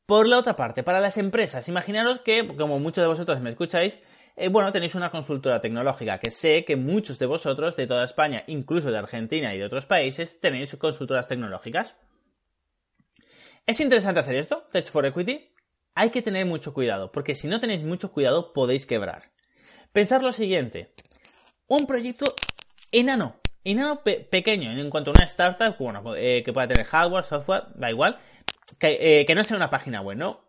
por 0.05 0.27
la 0.27 0.37
otra 0.37 0.55
parte, 0.55 0.83
para 0.83 0.99
las 0.99 1.17
empresas, 1.17 1.67
imaginaros 1.67 2.19
que, 2.19 2.45
como 2.55 2.77
muchos 2.77 3.01
de 3.01 3.07
vosotros 3.07 3.39
me 3.39 3.49
escucháis, 3.49 3.99
eh, 4.35 4.49
bueno, 4.49 4.71
tenéis 4.71 4.95
una 4.95 5.09
consultora 5.09 5.61
tecnológica, 5.61 6.19
que 6.19 6.29
sé 6.29 6.65
que 6.65 6.75
muchos 6.75 7.17
de 7.19 7.25
vosotros 7.25 7.75
de 7.75 7.87
toda 7.87 8.03
España, 8.03 8.43
incluso 8.47 8.91
de 8.91 8.97
Argentina 8.97 9.53
y 9.55 9.57
de 9.57 9.65
otros 9.65 9.85
países, 9.85 10.39
tenéis 10.39 10.75
consultoras 10.75 11.27
tecnológicas. 11.27 11.95
¿Es 13.65 13.79
interesante 13.79 14.19
hacer 14.19 14.35
esto? 14.35 14.67
Tech 14.71 14.87
for 14.89 15.05
Equity. 15.05 15.53
Hay 15.95 16.09
que 16.09 16.21
tener 16.21 16.45
mucho 16.45 16.73
cuidado, 16.73 17.11
porque 17.11 17.33
si 17.33 17.47
no 17.47 17.59
tenéis 17.59 17.83
mucho 17.83 18.11
cuidado 18.11 18.53
podéis 18.53 18.85
quebrar. 18.85 19.31
Pensar 19.93 20.21
lo 20.21 20.33
siguiente. 20.33 20.93
Un 21.67 21.85
proyecto 21.87 22.33
enano, 22.91 23.37
enano 23.63 24.01
pequeño 24.03 24.71
en 24.71 24.89
cuanto 24.89 25.11
a 25.11 25.13
una 25.17 25.25
startup, 25.25 25.77
bueno, 25.77 26.15
eh, 26.15 26.43
que 26.43 26.53
pueda 26.53 26.67
tener 26.67 26.85
hardware, 26.85 27.23
software, 27.23 27.63
da 27.75 27.89
igual, 27.89 28.19
eh, 28.81 29.25
que, 29.25 29.35
no 29.35 29.43
sea 29.43 29.57
una 29.57 29.69
página 29.69 30.01
web, 30.01 30.17
¿no? 30.17 30.41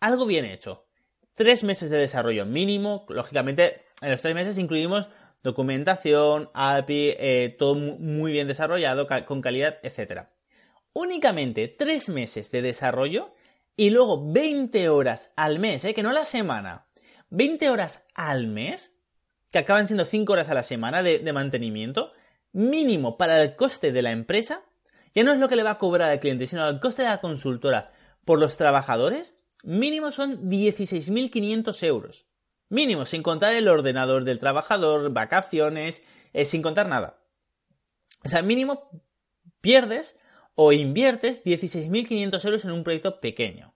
Algo 0.00 0.26
bien 0.26 0.44
hecho. 0.44 0.86
Tres 1.34 1.62
meses 1.62 1.90
de 1.90 1.98
desarrollo 1.98 2.44
mínimo, 2.44 3.06
lógicamente 3.08 3.84
en 4.00 4.10
los 4.10 4.20
tres 4.20 4.34
meses 4.34 4.58
incluimos 4.58 5.08
documentación, 5.42 6.50
API, 6.54 7.14
eh, 7.18 7.56
todo 7.58 7.74
muy 7.74 8.32
bien 8.32 8.48
desarrollado, 8.48 9.06
con 9.26 9.40
calidad, 9.40 9.78
etc. 9.82 10.28
Únicamente 10.92 11.68
tres 11.68 12.08
meses 12.08 12.50
de 12.50 12.62
desarrollo 12.62 13.34
y 13.76 13.90
luego 13.90 14.32
20 14.32 14.88
horas 14.88 15.32
al 15.36 15.60
mes, 15.60 15.86
que 15.94 16.02
no 16.02 16.12
la 16.12 16.24
semana. 16.24 16.88
20 17.30 17.70
horas 17.70 18.06
al 18.14 18.48
mes, 18.48 18.97
que 19.50 19.58
acaban 19.58 19.86
siendo 19.86 20.04
5 20.04 20.32
horas 20.32 20.48
a 20.48 20.54
la 20.54 20.62
semana 20.62 21.02
de, 21.02 21.32
mantenimiento, 21.32 22.12
mínimo 22.52 23.16
para 23.16 23.42
el 23.42 23.56
coste 23.56 23.92
de 23.92 24.02
la 24.02 24.10
empresa, 24.10 24.62
ya 25.14 25.24
no 25.24 25.32
es 25.32 25.38
lo 25.38 25.48
que 25.48 25.56
le 25.56 25.62
va 25.62 25.72
a 25.72 25.78
cobrar 25.78 26.10
al 26.10 26.20
cliente, 26.20 26.46
sino 26.46 26.68
el 26.68 26.80
coste 26.80 27.02
de 27.02 27.08
la 27.08 27.20
consultora 27.20 27.92
por 28.24 28.38
los 28.38 28.56
trabajadores, 28.56 29.36
mínimo 29.62 30.10
son 30.10 30.50
16.500 30.50 31.82
euros. 31.86 32.26
Mínimo, 32.68 33.06
sin 33.06 33.22
contar 33.22 33.54
el 33.54 33.68
ordenador 33.68 34.24
del 34.24 34.38
trabajador, 34.38 35.10
vacaciones, 35.12 36.02
eh, 36.34 36.44
sin 36.44 36.60
contar 36.60 36.86
nada. 36.88 37.18
O 38.24 38.28
sea, 38.28 38.42
mínimo 38.42 38.90
pierdes 39.62 40.18
o 40.54 40.72
inviertes 40.72 41.42
16.500 41.44 42.44
euros 42.44 42.64
en 42.64 42.72
un 42.72 42.84
proyecto 42.84 43.20
pequeño. 43.20 43.74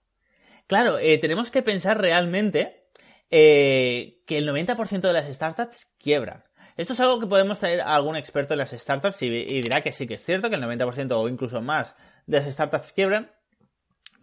Claro, 0.67 0.99
eh, 0.99 1.17
tenemos 1.17 1.49
que 1.49 1.63
pensar 1.63 1.99
realmente 1.99 2.82
eh, 3.29 4.21
que 4.25 4.37
el 4.37 4.47
90% 4.47 5.01
de 5.01 5.13
las 5.13 5.27
startups 5.27 5.87
quiebran. 5.97 6.43
Esto 6.75 6.93
es 6.93 6.99
algo 6.99 7.19
que 7.19 7.27
podemos 7.27 7.59
traer 7.59 7.81
a 7.81 7.95
algún 7.95 8.15
experto 8.15 8.53
en 8.55 8.59
las 8.59 8.71
startups 8.71 9.21
y, 9.21 9.29
dirá 9.29 9.81
que 9.81 9.91
sí 9.91 10.07
que 10.07 10.15
es 10.15 10.25
cierto, 10.25 10.49
que 10.49 10.55
el 10.55 10.63
90% 10.63 11.11
o 11.11 11.27
incluso 11.27 11.61
más 11.61 11.95
de 12.25 12.37
las 12.39 12.51
startups 12.51 12.93
quiebran, 12.93 13.31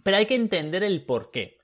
pero 0.03 0.17
hay 0.17 0.27
que 0.27 0.35
entender 0.35 0.83
el 0.83 1.05
por 1.05 1.31
qué. 1.31 1.59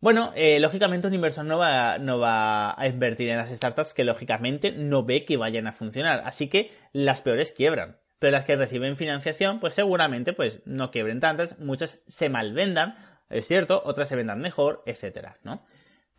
Bueno, 0.00 0.32
eh, 0.34 0.60
lógicamente 0.60 1.06
un 1.06 1.14
inversor 1.14 1.44
no 1.44 1.58
va, 1.58 1.98
no 1.98 2.18
va 2.18 2.78
a 2.78 2.86
invertir 2.86 3.28
en 3.28 3.36
las 3.36 3.50
startups 3.50 3.92
que 3.92 4.04
lógicamente 4.04 4.72
no 4.72 5.04
ve 5.04 5.24
que 5.24 5.36
vayan 5.36 5.66
a 5.66 5.72
funcionar. 5.72 6.22
Así 6.24 6.48
que 6.48 6.72
las 6.92 7.20
peores 7.20 7.52
quiebran. 7.52 7.98
Pero 8.18 8.32
las 8.32 8.44
que 8.44 8.56
reciben 8.56 8.96
financiación, 8.96 9.60
pues 9.60 9.74
seguramente 9.74 10.32
pues 10.32 10.60
no 10.66 10.90
quiebren 10.90 11.20
tantas, 11.20 11.58
muchas 11.58 12.00
se 12.06 12.28
malvendan, 12.28 12.94
es 13.30 13.46
cierto, 13.46 13.82
otras 13.84 14.08
se 14.08 14.16
vendan 14.16 14.40
mejor, 14.40 14.82
etcétera, 14.86 15.38
¿no? 15.42 15.64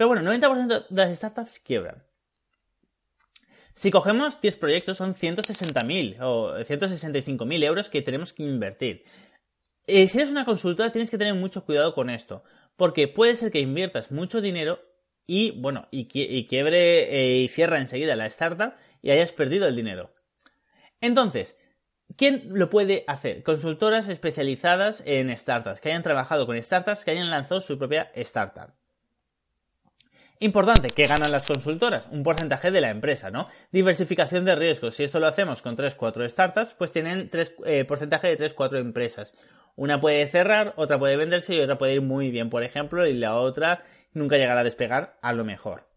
Pero 0.01 0.08
bueno, 0.08 0.34
90% 0.34 0.88
de 0.89 1.05
las 1.05 1.15
startups 1.15 1.60
quiebran. 1.60 2.03
Si 3.75 3.91
cogemos 3.91 4.41
10 4.41 4.58
proyectos 4.58 4.98
son 4.98 5.13
160.000 5.13 6.17
o 6.22 6.58
165.000 6.58 7.63
euros 7.63 7.88
que 7.88 8.01
tenemos 8.01 8.34
que 8.34 8.41
invertir. 8.41 9.03
Eh, 9.86 10.08
si 10.08 10.17
eres 10.17 10.31
una 10.31 10.43
consultora 10.43 10.91
tienes 10.91 11.12
que 11.12 11.20
tener 11.20 11.36
mucho 11.36 11.65
cuidado 11.65 11.93
con 11.93 12.10
esto, 12.10 12.43
porque 12.77 13.08
puede 13.08 13.36
ser 13.36 13.51
que 13.51 13.60
inviertas 13.60 14.12
mucho 14.12 14.41
dinero 14.41 14.79
y, 15.27 15.51
bueno, 15.51 15.88
y, 15.91 16.08
quiebre 16.48 17.03
eh, 17.03 17.43
y 17.43 17.48
cierra 17.48 17.77
enseguida 17.77 18.15
la 18.15 18.25
startup 18.25 18.74
y 19.03 19.12
hayas 19.12 19.34
perdido 19.34 19.67
el 19.67 19.75
dinero. 19.75 20.15
Entonces, 21.00 21.60
¿quién 22.17 22.46
lo 22.48 22.72
puede 22.72 23.03
hacer? 23.05 23.43
Consultoras 23.43 24.10
especializadas 24.10 25.03
en 25.05 25.38
startups, 25.38 25.79
que 25.79 25.89
hayan 25.89 26.01
trabajado 26.01 26.48
con 26.48 26.60
startups, 26.60 27.05
que 27.05 27.12
hayan 27.12 27.29
lanzado 27.29 27.62
su 27.62 27.77
propia 27.77 28.12
startup. 28.15 28.80
Importante, 30.43 30.88
¿qué 30.88 31.05
ganan 31.05 31.29
las 31.29 31.45
consultoras? 31.45 32.07
Un 32.10 32.24
porcentaje 32.24 32.71
de 32.71 32.81
la 32.81 32.89
empresa, 32.89 33.29
¿no? 33.29 33.48
Diversificación 33.71 34.43
de 34.43 34.55
riesgos. 34.55 34.95
Si 34.95 35.03
esto 35.03 35.19
lo 35.19 35.27
hacemos 35.27 35.62
con 35.62 35.77
3-4 35.77 36.27
startups, 36.27 36.74
pues 36.74 36.91
tienen 36.91 37.29
tres, 37.29 37.53
eh, 37.63 37.86
porcentaje 37.86 38.27
de 38.27 38.38
3-4 38.38 38.79
empresas. 38.79 39.36
Una 39.75 40.01
puede 40.01 40.25
cerrar, 40.25 40.74
otra 40.77 40.98
puede 40.98 41.15
venderse 41.15 41.53
y 41.53 41.60
otra 41.60 41.77
puede 41.77 41.93
ir 41.93 42.01
muy 42.01 42.31
bien, 42.31 42.50
por 42.50 42.63
ejemplo, 42.63 43.05
y 43.05 43.13
la 43.13 43.36
otra 43.36 43.83
nunca 44.13 44.38
llegará 44.38 44.62
a 44.62 44.63
despegar 44.63 45.19
a 45.21 45.31
lo 45.33 45.45
mejor. 45.45 45.88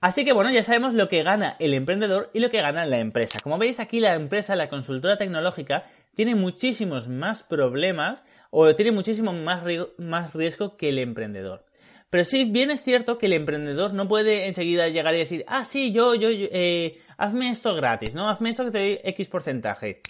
Así 0.00 0.24
que 0.24 0.32
bueno, 0.32 0.52
ya 0.52 0.62
sabemos 0.62 0.94
lo 0.94 1.08
que 1.08 1.24
gana 1.24 1.56
el 1.58 1.74
emprendedor 1.74 2.30
y 2.32 2.38
lo 2.38 2.48
que 2.48 2.62
gana 2.62 2.86
la 2.86 3.00
empresa. 3.00 3.40
Como 3.42 3.58
veis 3.58 3.80
aquí, 3.80 3.98
la 3.98 4.14
empresa, 4.14 4.54
la 4.54 4.68
consultora 4.68 5.16
tecnológica, 5.16 5.82
tiene 6.14 6.36
muchísimos 6.36 7.08
más 7.08 7.42
problemas 7.42 8.22
o 8.50 8.72
tiene 8.76 8.92
muchísimo 8.92 9.32
más 9.32 10.32
riesgo 10.32 10.76
que 10.76 10.90
el 10.90 11.00
emprendedor. 11.00 11.64
Pero 12.14 12.24
sí, 12.24 12.44
bien 12.44 12.70
es 12.70 12.84
cierto 12.84 13.18
que 13.18 13.26
el 13.26 13.32
emprendedor 13.32 13.92
no 13.92 14.06
puede 14.06 14.46
enseguida 14.46 14.88
llegar 14.88 15.16
y 15.16 15.18
decir, 15.18 15.44
ah, 15.48 15.64
sí, 15.64 15.90
yo, 15.90 16.14
yo, 16.14 16.28
eh, 16.30 17.00
hazme 17.18 17.50
esto 17.50 17.74
gratis, 17.74 18.14
¿no? 18.14 18.28
Hazme 18.28 18.50
esto 18.50 18.64
que 18.64 18.70
te 18.70 18.78
doy 18.78 19.00
X 19.02 19.26
porcentaje. 19.26 20.00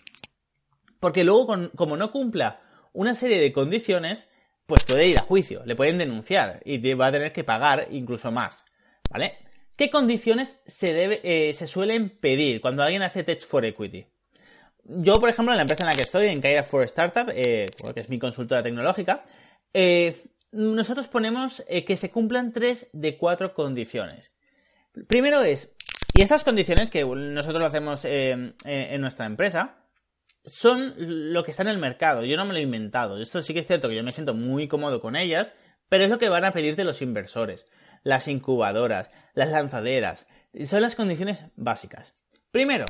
Porque 1.01 1.25
luego, 1.25 1.71
como 1.75 1.97
no 1.97 2.13
cumpla 2.13 2.61
una 2.93 3.15
serie 3.15 3.41
de 3.41 3.55
condiciones, 3.55 4.29
pues 4.67 4.85
puede 4.85 5.09
ir 5.09 5.19
a 5.19 5.23
juicio, 5.23 5.63
le 5.65 5.77
pueden 5.77 5.97
denunciar 5.97 6.61
y 6.67 6.93
va 6.93 7.07
a 7.07 7.13
tener 7.13 7.33
que 7.33 7.43
pagar 7.43 7.89
incluso 7.91 8.31
más, 8.31 8.67
¿vale? 9.09 9.39
¿Qué 9.75 9.89
condiciones 9.89 10.61
se, 10.67 10.93
debe, 10.93 11.23
eh, 11.25 11.55
se 11.55 11.67
suelen 11.67 12.11
pedir 12.11 12.61
cuando 12.61 12.83
alguien 12.83 13.01
hace 13.01 13.25
Tech 13.25 13.41
for 13.47 13.65
Equity? 13.65 14.05
Yo, 14.85 15.15
por 15.15 15.31
ejemplo, 15.31 15.55
en 15.55 15.57
la 15.57 15.63
empresa 15.63 15.85
en 15.85 15.89
la 15.89 15.97
que 15.97 16.03
estoy, 16.03 16.27
en 16.27 16.43
Kaira 16.43 16.65
for 16.65 16.83
Startup, 16.85 17.33
eh, 17.35 17.65
que 17.95 18.01
es 18.01 18.11
mi 18.11 18.19
consultora 18.19 18.63
tecnológica, 18.63 19.25
eh, 19.73 20.23
nosotros 20.55 21.09
ponemos 21.09 21.65
eh, 21.69 21.85
que 21.85 21.97
se 21.97 22.11
cumplan 22.11 22.53
tres 22.53 22.89
de 22.93 23.19
cuatro 23.19 23.55
condiciones. 23.55 24.33
Primero 25.09 25.43
es, 25.43 25.75
y 26.15 26.23
estas 26.23 26.45
condiciones 26.45 26.91
que 26.91 27.05
nosotros 27.05 27.61
lo 27.61 27.67
hacemos 27.67 28.05
eh, 28.05 28.55
eh, 28.65 28.89
en 28.93 29.01
nuestra 29.01 29.27
empresa, 29.27 29.79
son 30.45 30.95
lo 30.97 31.43
que 31.43 31.51
está 31.51 31.63
en 31.63 31.69
el 31.69 31.79
mercado. 31.79 32.25
Yo 32.25 32.37
no 32.37 32.45
me 32.45 32.53
lo 32.53 32.59
he 32.59 32.63
inventado. 32.63 33.21
Esto 33.21 33.43
sí 33.43 33.53
que 33.53 33.61
es 33.61 33.67
cierto 33.67 33.89
que 33.89 33.97
yo 33.97 34.05
me 34.05 34.13
siento 34.13 34.35
muy 34.35 34.69
cómodo 34.69 35.01
con 35.01 35.17
ellas, 35.17 35.53
pero 35.89 36.05
es 36.05 36.11
lo 36.11 36.19
que 36.19 36.29
van 36.29 36.45
a 36.45 36.53
pedirte 36.53 36.85
los 36.85 37.03
inversores, 37.03 37.67
las 38.03 38.29
incubadoras, 38.29 39.11
las 39.35 39.51
lanzaderas. 39.51 40.29
Son 40.65 40.83
las 40.83 40.95
condiciones 40.95 41.47
básicas. 41.57 42.15
Primero, 42.53 42.87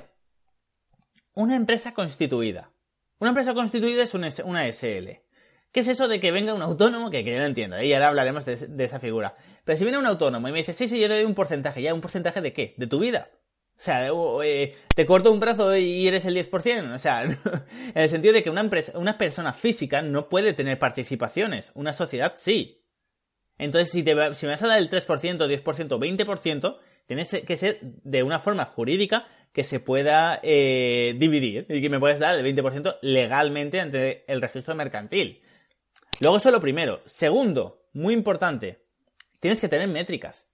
una 1.35 1.57
empresa 1.57 1.95
constituida. 1.95 2.71
Una 3.19 3.31
empresa 3.31 3.55
constituida 3.55 4.03
es 4.03 4.13
una 4.13 4.67
SL. 4.71 5.24
¿Qué 5.75 5.81
es 5.81 5.89
eso 5.89 6.07
de 6.07 6.21
que 6.21 6.31
venga 6.31 6.55
un 6.55 6.63
autónomo? 6.63 7.11
Que, 7.11 7.25
yo 7.25 7.37
no 7.37 7.47
entiendo, 7.47 7.77
¿eh? 7.77 7.89
y 7.89 7.93
ahora 7.95 8.07
hablaremos 8.07 8.45
de, 8.45 8.85
esa 8.85 9.01
figura. 9.01 9.35
Pero 9.65 9.77
si 9.77 9.83
viene 9.83 9.99
un 9.99 10.07
autónomo 10.07 10.47
y 10.47 10.53
me 10.53 10.59
dice, 10.59 10.73
sí, 10.73 10.87
sí, 10.87 11.01
yo 11.01 11.09
te 11.09 11.15
doy 11.15 11.25
un 11.25 11.35
porcentaje, 11.35 11.83
¿ya 11.83 11.93
un 11.93 12.01
porcentaje 12.01 12.41
de 12.41 12.53
qué? 12.53 12.75
¿De 12.77 12.87
tu 12.87 13.01
vida? 13.01 13.29
O 13.77 13.83
sea, 13.83 14.09
eh, 14.45 14.77
te 14.95 15.05
corto 15.05 15.33
un 15.33 15.41
brazo 15.41 15.77
y 15.77 16.07
eres 16.07 16.27
el 16.27 16.37
10%. 16.37 16.95
O 16.95 16.99
sea, 16.99 17.25
en 17.25 17.37
el 17.93 18.09
sentido 18.09 18.33
de 18.33 18.45
que 18.45 18.51
una, 18.51 18.61
empresa, 18.61 18.97
una 18.97 19.19
persona 19.19 19.53
física 19.53 20.01
no 20.01 20.29
puede 20.29 20.53
tener 20.53 20.79
participaciones. 20.79 21.73
Una 21.75 21.93
sociedad 21.93 22.35
sí. 22.37 22.85
Entonces, 23.59 23.91
si, 23.91 24.05
te, 24.05 24.13
si 24.35 24.47
me 24.47 24.53
vas 24.53 24.63
a 24.63 24.69
dar 24.69 24.79
el 24.79 24.89
3%, 24.89 25.05
10%, 25.09 25.65
20%, 25.65 26.79
tienes 27.07 27.43
que 27.45 27.57
ser 27.57 27.81
de 27.83 28.23
una 28.23 28.39
forma 28.39 28.65
jurídica 28.65 29.27
que 29.53 29.65
se 29.65 29.81
pueda 29.81 30.39
eh, 30.45 31.17
dividir 31.19 31.67
y 31.69 31.83
que 31.83 31.91
me 31.91 31.99
puedes 31.99 32.21
dar 32.21 32.39
el 32.39 32.47
20% 32.47 32.99
legalmente 33.03 33.81
ante 33.81 34.25
el 34.33 34.41
registro 34.41 34.77
mercantil. 34.77 35.41
Luego 36.21 36.37
eso 36.37 36.49
es 36.49 36.53
lo 36.53 36.61
primero. 36.61 37.03
Segundo, 37.05 37.87
muy 37.93 38.15
importante, 38.15 38.85
tienes 39.41 39.61
que 39.61 39.69
tener 39.69 39.89
métricas. 39.89 40.47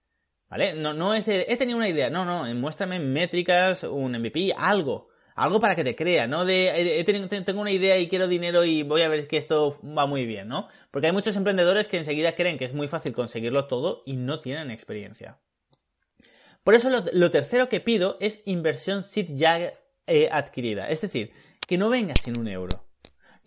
¿Vale? 0.49 0.75
No, 0.75 0.93
no 0.93 1.15
es 1.15 1.27
de, 1.27 1.47
he 1.49 1.57
tenido 1.57 1.79
una 1.79 1.89
idea, 1.89 2.11
no, 2.11 2.25
no, 2.25 2.53
muéstrame 2.57 2.99
métricas, 2.99 3.85
un 3.85 4.19
MVP, 4.19 4.53
algo. 4.57 5.09
Algo 5.37 5.61
para 5.61 5.77
que 5.77 5.85
te 5.85 5.95
crea, 5.95 6.27
no 6.27 6.45
de 6.45 7.05
tengo 7.47 7.61
una 7.61 7.71
idea 7.71 7.97
y 7.99 8.09
quiero 8.09 8.27
dinero 8.29 8.65
y 8.65 8.83
voy 8.83 9.03
a 9.03 9.09
ver 9.09 9.27
que 9.27 9.37
esto 9.37 9.79
va 9.83 10.07
muy 10.07 10.27
bien, 10.27 10.49
¿no? 10.49 10.69
Porque 10.91 11.07
hay 11.07 11.13
muchos 11.13 11.37
emprendedores 11.37 11.89
que 11.89 11.99
enseguida 11.99 12.35
creen 12.35 12.59
que 12.59 12.65
es 12.65 12.75
muy 12.75 12.89
fácil 12.89 13.15
conseguirlo 13.15 13.67
todo 13.67 14.03
y 14.05 14.17
no 14.17 14.41
tienen 14.41 14.71
experiencia. 14.71 15.39
Por 16.63 16.75
eso 16.75 16.91
lo, 16.91 17.31
tercero 17.31 17.69
que 17.69 17.81
pido 17.81 18.19
es 18.21 18.43
inversión 18.45 19.03
SID 19.03 19.31
ya 19.35 19.73
eh, 20.07 20.29
adquirida. 20.31 20.91
Es 20.91 21.01
decir, 21.01 21.33
que 21.67 21.79
no 21.79 21.89
venga 21.89 22.15
sin 22.17 22.39
un 22.39 22.49
euro 22.49 22.90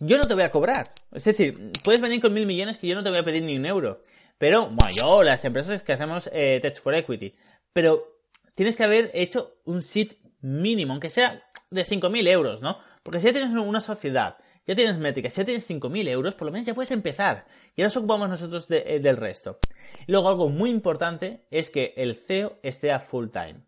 yo 0.06 0.18
no 0.18 0.24
te 0.24 0.34
voy 0.34 0.42
a 0.42 0.50
cobrar. 0.50 0.90
Es 1.12 1.24
decir, 1.24 1.72
puedes 1.84 2.00
venir 2.00 2.20
con 2.20 2.32
mil 2.32 2.46
millones 2.46 2.78
que 2.78 2.86
yo 2.86 2.94
no 2.94 3.02
te 3.02 3.10
voy 3.10 3.18
a 3.18 3.24
pedir 3.24 3.42
ni 3.42 3.56
un 3.56 3.66
euro. 3.66 4.00
Pero, 4.38 4.68
bueno, 4.68 4.94
yo, 4.94 5.22
las 5.22 5.44
empresas 5.44 5.82
que 5.82 5.92
hacemos 5.92 6.28
eh, 6.32 6.58
Tech 6.60 6.80
for 6.80 6.94
Equity. 6.94 7.34
Pero 7.72 8.20
tienes 8.54 8.76
que 8.76 8.84
haber 8.84 9.10
hecho 9.14 9.60
un 9.64 9.82
SIT 9.82 10.14
mínimo, 10.40 10.92
aunque 10.92 11.10
sea 11.10 11.42
de 11.70 11.84
5.000 11.84 12.28
euros, 12.28 12.62
¿no? 12.62 12.78
Porque 13.02 13.20
si 13.20 13.26
ya 13.26 13.32
tienes 13.32 13.52
una 13.52 13.80
sociedad, 13.80 14.36
ya 14.66 14.74
tienes 14.74 14.98
métricas, 14.98 15.34
ya 15.34 15.44
tienes 15.44 15.68
5.000 15.68 16.08
euros, 16.08 16.34
por 16.34 16.46
lo 16.46 16.52
menos 16.52 16.66
ya 16.66 16.74
puedes 16.74 16.90
empezar. 16.90 17.46
Y 17.74 17.82
ahora 17.82 17.88
nos 17.88 17.96
ocupamos 17.96 18.28
nosotros 18.28 18.66
eh, 18.70 19.00
del 19.00 19.16
resto. 19.16 19.58
Luego 20.06 20.28
algo 20.28 20.48
muy 20.50 20.70
importante 20.70 21.46
es 21.50 21.70
que 21.70 21.94
el 21.96 22.14
CEO 22.14 22.58
esté 22.62 22.92
a 22.92 23.00
full 23.00 23.28
time. 23.28 23.64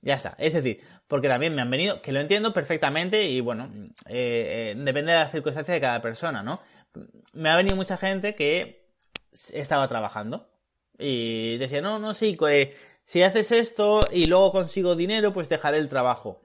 Ya 0.00 0.14
está. 0.14 0.34
Es 0.38 0.54
decir, 0.54 0.80
porque 1.08 1.28
también 1.28 1.54
me 1.54 1.62
han 1.62 1.70
venido, 1.70 2.00
que 2.00 2.12
lo 2.12 2.20
entiendo 2.20 2.52
perfectamente 2.52 3.24
y 3.24 3.40
bueno, 3.40 3.70
eh, 4.06 4.72
eh, 4.72 4.74
depende 4.76 5.12
de 5.12 5.18
las 5.18 5.30
circunstancias 5.30 5.74
de 5.74 5.80
cada 5.80 6.00
persona, 6.00 6.42
¿no? 6.42 6.60
Me 7.32 7.50
ha 7.50 7.56
venido 7.56 7.76
mucha 7.76 7.96
gente 7.96 8.34
que 8.34 8.86
estaba 9.52 9.88
trabajando 9.88 10.48
y 10.98 11.58
decía, 11.58 11.82
no, 11.82 11.98
no, 11.98 12.14
sí, 12.14 12.36
si 13.04 13.22
haces 13.22 13.52
esto 13.52 14.00
y 14.10 14.26
luego 14.26 14.52
consigo 14.52 14.94
dinero, 14.94 15.32
pues 15.32 15.48
dejaré 15.48 15.78
el 15.78 15.88
trabajo. 15.88 16.40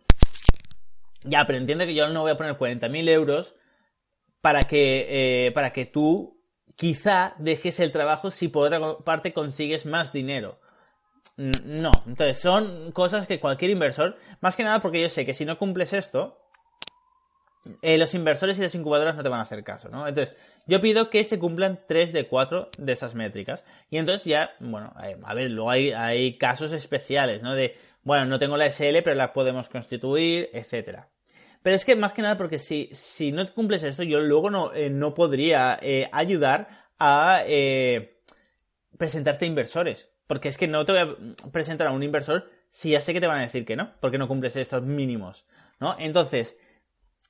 Ya, 1.24 1.46
pero 1.46 1.58
entiende 1.58 1.86
que 1.86 1.96
yo 1.96 2.08
no 2.10 2.22
voy 2.22 2.32
a 2.32 2.38
poner 2.38 2.58
40.000 2.58 3.10
euros 3.10 3.56
para 4.42 4.62
que, 4.62 5.48
eh, 5.48 5.52
para 5.52 5.72
que 5.74 5.86
tú 5.86 6.42
quizá 6.76 7.36
dejes 7.38 7.80
el 7.80 7.92
trabajo 7.92 8.32
si 8.32 8.48
por 8.48 8.68
otra 8.68 9.00
parte 9.04 9.34
consigues 9.34 9.86
más 9.86 10.14
dinero. 10.14 10.60
No, 11.38 11.92
entonces 12.08 12.40
son 12.40 12.92
cosas 12.92 13.28
que 13.28 13.40
cualquier 13.40 13.70
inversor, 13.70 14.18
más 14.42 14.56
que 14.56 14.64
nada 14.64 14.80
porque 14.80 15.02
yo 15.02 15.08
sé 15.08 15.24
que 15.24 15.36
si 15.36 15.46
no 15.46 15.60
cumples 15.60 15.94
esto, 15.94 16.40
eh, 17.84 18.00
los 18.00 18.16
inversores 18.16 18.58
y 18.58 18.62
las 18.64 18.74
incubadoras 18.74 19.16
no 19.16 19.22
te 19.22 19.30
van 19.30 19.40
a 19.40 19.44
hacer 19.44 19.64
caso, 19.64 19.90
¿no? 19.90 20.08
Entonces, 20.08 20.36
yo 20.66 20.82
pido 20.82 21.12
que 21.12 21.24
se 21.24 21.38
cumplan 21.38 21.82
3 21.88 22.12
de 22.12 22.28
4 22.28 22.70
de 22.80 22.92
esas 22.92 23.14
métricas. 23.14 23.66
Y 23.92 23.98
entonces 23.98 24.26
ya, 24.26 24.56
bueno, 24.60 24.94
eh, 25.04 25.16
a 25.24 25.34
ver, 25.36 25.52
luego 25.52 25.70
hay, 25.70 25.92
hay 25.92 26.38
casos 26.40 26.72
especiales, 26.72 27.44
¿no? 27.44 27.54
De, 27.54 27.78
bueno, 28.02 28.26
no 28.26 28.40
tengo 28.40 28.58
la 28.58 28.66
SL, 28.66 29.04
pero 29.04 29.16
la 29.16 29.32
podemos 29.32 29.70
constituir, 29.70 30.50
etcétera. 30.54 31.10
Pero 31.62 31.76
es 31.76 31.86
que 31.86 31.96
más 31.96 32.14
que 32.14 32.24
nada 32.24 32.38
porque 32.38 32.58
si, 32.58 32.90
si 32.94 33.32
no 33.32 33.46
cumples 33.54 33.84
esto, 33.84 34.02
yo 34.02 34.22
luego 34.22 34.50
no, 34.50 34.74
eh, 34.74 34.90
no 34.90 35.14
podría 35.14 35.80
ayudar 36.12 36.68
a 36.98 37.44
presentarte 38.98 39.46
inversores. 39.46 40.10
Porque 40.28 40.50
es 40.50 40.58
que 40.58 40.68
no 40.68 40.86
te 40.86 40.92
voy 40.92 41.02
a 41.02 41.52
presentar 41.52 41.88
a 41.88 41.92
un 41.92 42.04
inversor 42.04 42.50
si 42.70 42.92
ya 42.92 43.02
sé 43.02 43.14
que 43.14 43.22
te 43.22 43.28
van 43.28 43.40
a 43.40 43.44
decir 43.44 43.66
que 43.66 43.76
no, 43.76 43.94
porque 44.00 44.18
no 44.18 44.28
cumples 44.28 44.56
estos 44.56 44.84
mínimos, 44.84 45.46
¿no? 45.80 45.96
Entonces, 45.98 46.58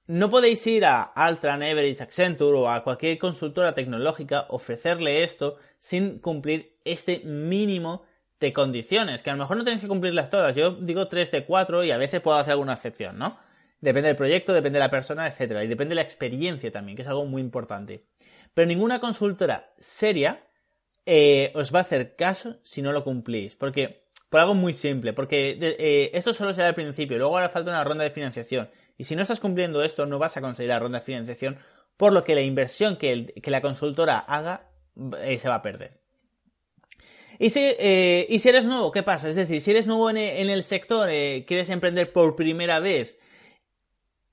no 0.07 0.29
podéis 0.29 0.65
ir 0.67 0.85
a 0.85 1.03
Altran, 1.03 1.61
Everest, 1.61 2.01
Accenture 2.01 2.57
o 2.57 2.69
a 2.69 2.83
cualquier 2.83 3.17
consultora 3.17 3.73
tecnológica, 3.73 4.45
ofrecerle 4.49 5.23
esto 5.23 5.57
sin 5.79 6.19
cumplir 6.19 6.77
este 6.85 7.19
mínimo 7.19 8.03
de 8.39 8.53
condiciones, 8.53 9.21
que 9.21 9.29
a 9.29 9.33
lo 9.33 9.39
mejor 9.39 9.57
no 9.57 9.63
tenéis 9.63 9.81
que 9.81 9.87
cumplirlas 9.87 10.29
todas. 10.29 10.55
Yo 10.55 10.71
digo 10.71 11.07
3 11.07 11.31
de 11.31 11.45
4 11.45 11.83
y 11.83 11.91
a 11.91 11.97
veces 11.97 12.21
puedo 12.21 12.37
hacer 12.37 12.51
alguna 12.51 12.73
excepción, 12.73 13.17
¿no? 13.17 13.37
Depende 13.81 14.07
del 14.07 14.15
proyecto, 14.15 14.53
depende 14.53 14.79
de 14.79 14.85
la 14.85 14.89
persona, 14.89 15.27
etcétera, 15.27 15.63
y 15.63 15.67
depende 15.67 15.91
de 15.91 15.95
la 15.95 16.01
experiencia 16.01 16.71
también, 16.71 16.95
que 16.95 17.01
es 17.01 17.07
algo 17.07 17.25
muy 17.25 17.41
importante. 17.41 18.05
Pero 18.53 18.67
ninguna 18.67 18.99
consultora 18.99 19.73
seria 19.77 20.46
eh, 21.09 21.53
os 21.55 21.73
va 21.73 21.79
a 21.79 21.81
hacer 21.83 22.17
caso 22.17 22.57
si 22.63 22.81
no 22.81 22.91
lo 22.91 23.05
cumplís. 23.05 23.55
Porque, 23.55 24.03
por 24.29 24.41
algo 24.41 24.55
muy 24.55 24.73
simple, 24.73 25.13
porque 25.13 25.57
eh, 25.59 26.11
esto 26.13 26.33
solo 26.33 26.53
será 26.53 26.67
al 26.67 26.75
principio, 26.75 27.17
luego 27.17 27.37
hará 27.37 27.47
falta 27.47 27.71
una 27.71 27.83
ronda 27.85 28.03
de 28.03 28.11
financiación. 28.11 28.69
Y 28.97 29.05
si 29.05 29.15
no 29.15 29.21
estás 29.21 29.39
cumpliendo 29.39 29.81
esto, 29.83 30.05
no 30.05 30.19
vas 30.19 30.35
a 30.35 30.41
conseguir 30.41 30.69
la 30.69 30.79
ronda 30.79 30.99
de 30.99 31.05
financiación, 31.05 31.57
por 31.95 32.11
lo 32.11 32.25
que 32.25 32.35
la 32.35 32.41
inversión 32.41 32.97
que, 32.97 33.33
la 33.41 33.61
consultora 33.61 34.19
haga 34.19 34.69
eh, 35.21 35.39
se 35.39 35.47
va 35.47 35.55
a 35.55 35.61
perder. 35.61 36.01
Y 37.39 37.51
si, 37.51 37.61
eres 37.61 38.65
nuevo, 38.65 38.91
¿qué 38.91 39.03
pasa? 39.03 39.29
Es 39.29 39.35
decir, 39.35 39.61
si 39.61 39.71
eres 39.71 39.87
nuevo 39.87 40.09
en, 40.09 40.17
el 40.17 40.63
sector, 40.63 41.07
quieres 41.07 41.69
emprender 41.69 42.11
por 42.11 42.35
primera 42.35 42.79
vez, 42.79 43.17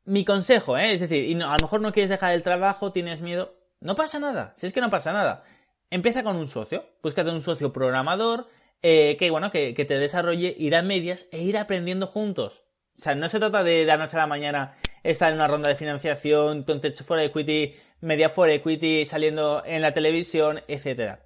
mi 0.07 0.25
consejo, 0.25 0.77
es 0.77 1.01
decir, 1.01 1.25
y 1.25 1.35
a 1.35 1.53
lo 1.53 1.59
mejor 1.63 1.83
no 1.83 1.93
quieres 1.93 2.11
dejar 2.11 2.33
el 2.35 2.43
trabajo, 2.43 2.93
tienes 2.93 3.21
miedo, 3.21 3.55
no 3.81 3.95
pasa 3.95 4.19
nada, 4.19 4.55
si 4.57 4.67
es 4.67 4.73
que 4.73 4.81
no 4.81 4.91
pasa 4.91 5.13
nada. 5.13 5.45
Empieza 5.91 6.23
con 6.25 6.37
un 6.37 6.49
socio, 6.49 6.85
búscate 7.03 7.31
un 7.31 7.43
socio 7.43 7.73
programador 7.73 8.49
eh, 8.83 9.17
que, 9.19 9.31
bueno, 9.31 9.51
que, 9.51 9.73
te 9.73 9.99
desarrolle, 9.99 10.55
ir 10.59 10.75
a 10.77 10.83
medias 10.83 11.27
e 11.33 11.43
ir 11.43 11.57
aprendiendo 11.57 12.07
juntos. 12.07 12.65
O 12.97 12.99
sea, 12.99 13.15
no 13.15 13.29
se 13.29 13.39
trata 13.39 13.65
de 13.65 13.79
de 13.79 13.85
la 13.85 13.97
noche 13.97 14.17
a 14.17 14.21
la 14.21 14.27
mañana 14.27 14.77
estar 15.03 15.31
en 15.31 15.37
una 15.37 15.49
ronda 15.49 15.69
de 15.69 15.77
financiación, 15.77 16.65
con 16.65 16.81
techo 16.81 17.05
for 17.05 17.19
equity, 17.19 17.77
media 18.01 18.29
for 18.29 18.51
equity, 18.51 19.05
saliendo 19.05 19.63
en 19.65 19.83
la 19.83 19.93
televisión, 19.93 20.63
etc. 20.69 21.21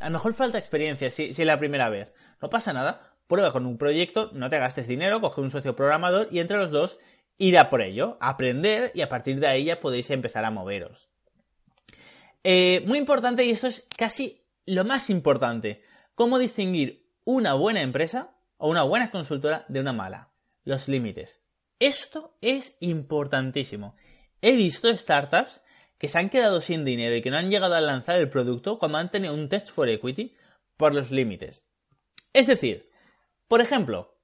A 0.00 0.06
lo 0.06 0.10
mejor 0.10 0.34
falta 0.34 0.58
experiencia 0.58 1.10
si, 1.10 1.32
si 1.32 1.42
es 1.42 1.46
la 1.46 1.58
primera 1.58 1.88
vez. 1.88 2.12
No 2.42 2.50
pasa 2.50 2.72
nada, 2.72 3.16
prueba 3.26 3.52
con 3.52 3.66
un 3.66 3.78
proyecto, 3.78 4.30
no 4.32 4.50
te 4.50 4.58
gastes 4.58 4.88
dinero, 4.88 5.20
coge 5.20 5.40
un 5.40 5.50
socio 5.50 5.76
programador 5.76 6.28
y 6.30 6.40
entre 6.40 6.58
los 6.58 6.70
dos 6.70 6.98
ir 7.38 7.58
a 7.58 7.70
por 7.70 7.82
ello, 7.82 8.16
aprender 8.20 8.92
y 8.94 9.02
a 9.02 9.08
partir 9.08 9.40
de 9.40 9.46
ahí 9.46 9.64
ya 9.64 9.80
podéis 9.80 10.10
empezar 10.10 10.44
a 10.44 10.50
moveros. 10.50 11.08
Eh, 12.48 12.84
muy 12.86 12.98
importante, 12.98 13.44
y 13.44 13.50
esto 13.50 13.66
es 13.66 13.88
casi 13.98 14.46
lo 14.66 14.84
más 14.84 15.10
importante, 15.10 15.82
cómo 16.14 16.38
distinguir 16.38 17.10
una 17.24 17.54
buena 17.54 17.82
empresa 17.82 18.36
o 18.56 18.70
una 18.70 18.84
buena 18.84 19.10
consultora 19.10 19.64
de 19.66 19.80
una 19.80 19.92
mala. 19.92 20.30
Los 20.62 20.86
límites. 20.86 21.42
Esto 21.80 22.38
es 22.40 22.76
importantísimo. 22.78 23.96
He 24.42 24.52
visto 24.52 24.96
startups 24.96 25.60
que 25.98 26.06
se 26.06 26.20
han 26.20 26.30
quedado 26.30 26.60
sin 26.60 26.84
dinero 26.84 27.16
y 27.16 27.20
que 27.20 27.32
no 27.32 27.36
han 27.36 27.50
llegado 27.50 27.74
a 27.74 27.80
lanzar 27.80 28.14
el 28.20 28.30
producto 28.30 28.78
cuando 28.78 28.98
han 28.98 29.10
tenido 29.10 29.34
un 29.34 29.48
test 29.48 29.72
for 29.72 29.88
equity 29.88 30.36
por 30.76 30.94
los 30.94 31.10
límites. 31.10 31.66
Es 32.32 32.46
decir, 32.46 32.90
por 33.48 33.60
ejemplo, 33.60 34.16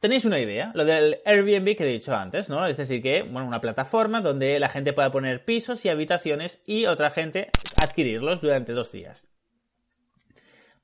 Tenéis 0.00 0.24
una 0.24 0.38
idea, 0.38 0.70
lo 0.74 0.84
del 0.84 1.18
Airbnb 1.24 1.76
que 1.76 1.82
he 1.82 1.92
dicho 1.92 2.14
antes, 2.14 2.48
¿no? 2.48 2.64
Es 2.68 2.76
decir, 2.76 3.02
que, 3.02 3.22
bueno, 3.22 3.48
una 3.48 3.60
plataforma 3.60 4.20
donde 4.20 4.60
la 4.60 4.68
gente 4.68 4.92
pueda 4.92 5.10
poner 5.10 5.44
pisos 5.44 5.84
y 5.84 5.88
habitaciones 5.88 6.62
y 6.66 6.86
otra 6.86 7.10
gente 7.10 7.50
adquirirlos 7.82 8.40
durante 8.40 8.72
dos 8.72 8.92
días. 8.92 9.26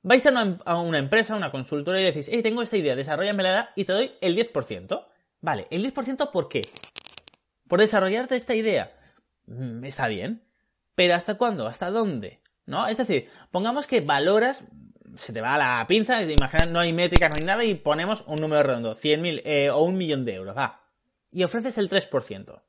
Vais 0.01 0.25
a 0.27 0.31
una, 0.79 0.97
empresa, 0.99 1.33
a 1.33 1.37
una 1.37 1.51
consultora 1.51 1.99
y 1.99 2.03
decís, 2.03 2.29
hey, 2.31 2.43
tengo 2.43 2.61
esta 2.61 2.77
idea, 2.77 2.95
desarrollamela 2.95 3.71
y 3.75 3.85
te 3.85 3.93
doy 3.93 4.11
el 4.21 4.35
10%. 4.35 5.07
Vale, 5.41 5.67
¿el 5.71 5.83
10% 5.83 6.31
por 6.31 6.47
qué? 6.47 6.61
Por 7.67 7.79
desarrollarte 7.79 8.35
esta 8.35 8.53
idea. 8.53 8.95
Mm, 9.47 9.83
está 9.83 10.07
bien. 10.07 10.43
Pero 10.93 11.15
¿hasta 11.15 11.35
cuándo? 11.35 11.67
¿Hasta 11.67 11.89
dónde? 11.89 12.39
¿No? 12.67 12.87
Es 12.87 12.97
decir, 12.97 13.29
pongamos 13.51 13.87
que 13.87 14.01
valoras 14.01 14.65
se 15.17 15.33
te 15.33 15.41
va 15.41 15.57
la 15.57 15.85
pinza, 15.87 16.21
imagina, 16.21 16.65
no 16.65 16.79
hay 16.79 16.93
métricas, 16.93 17.29
no 17.29 17.45
nada 17.45 17.63
y 17.63 17.75
ponemos 17.75 18.23
un 18.27 18.37
número 18.37 18.63
redondo, 18.63 18.95
100.000 18.95 19.41
eh, 19.45 19.69
o 19.69 19.81
un 19.83 19.97
millón 19.97 20.25
de 20.25 20.35
euros, 20.35 20.55
va. 20.55 20.81
Y 21.31 21.43
ofreces 21.43 21.77
el 21.77 21.89
3%. 21.89 22.61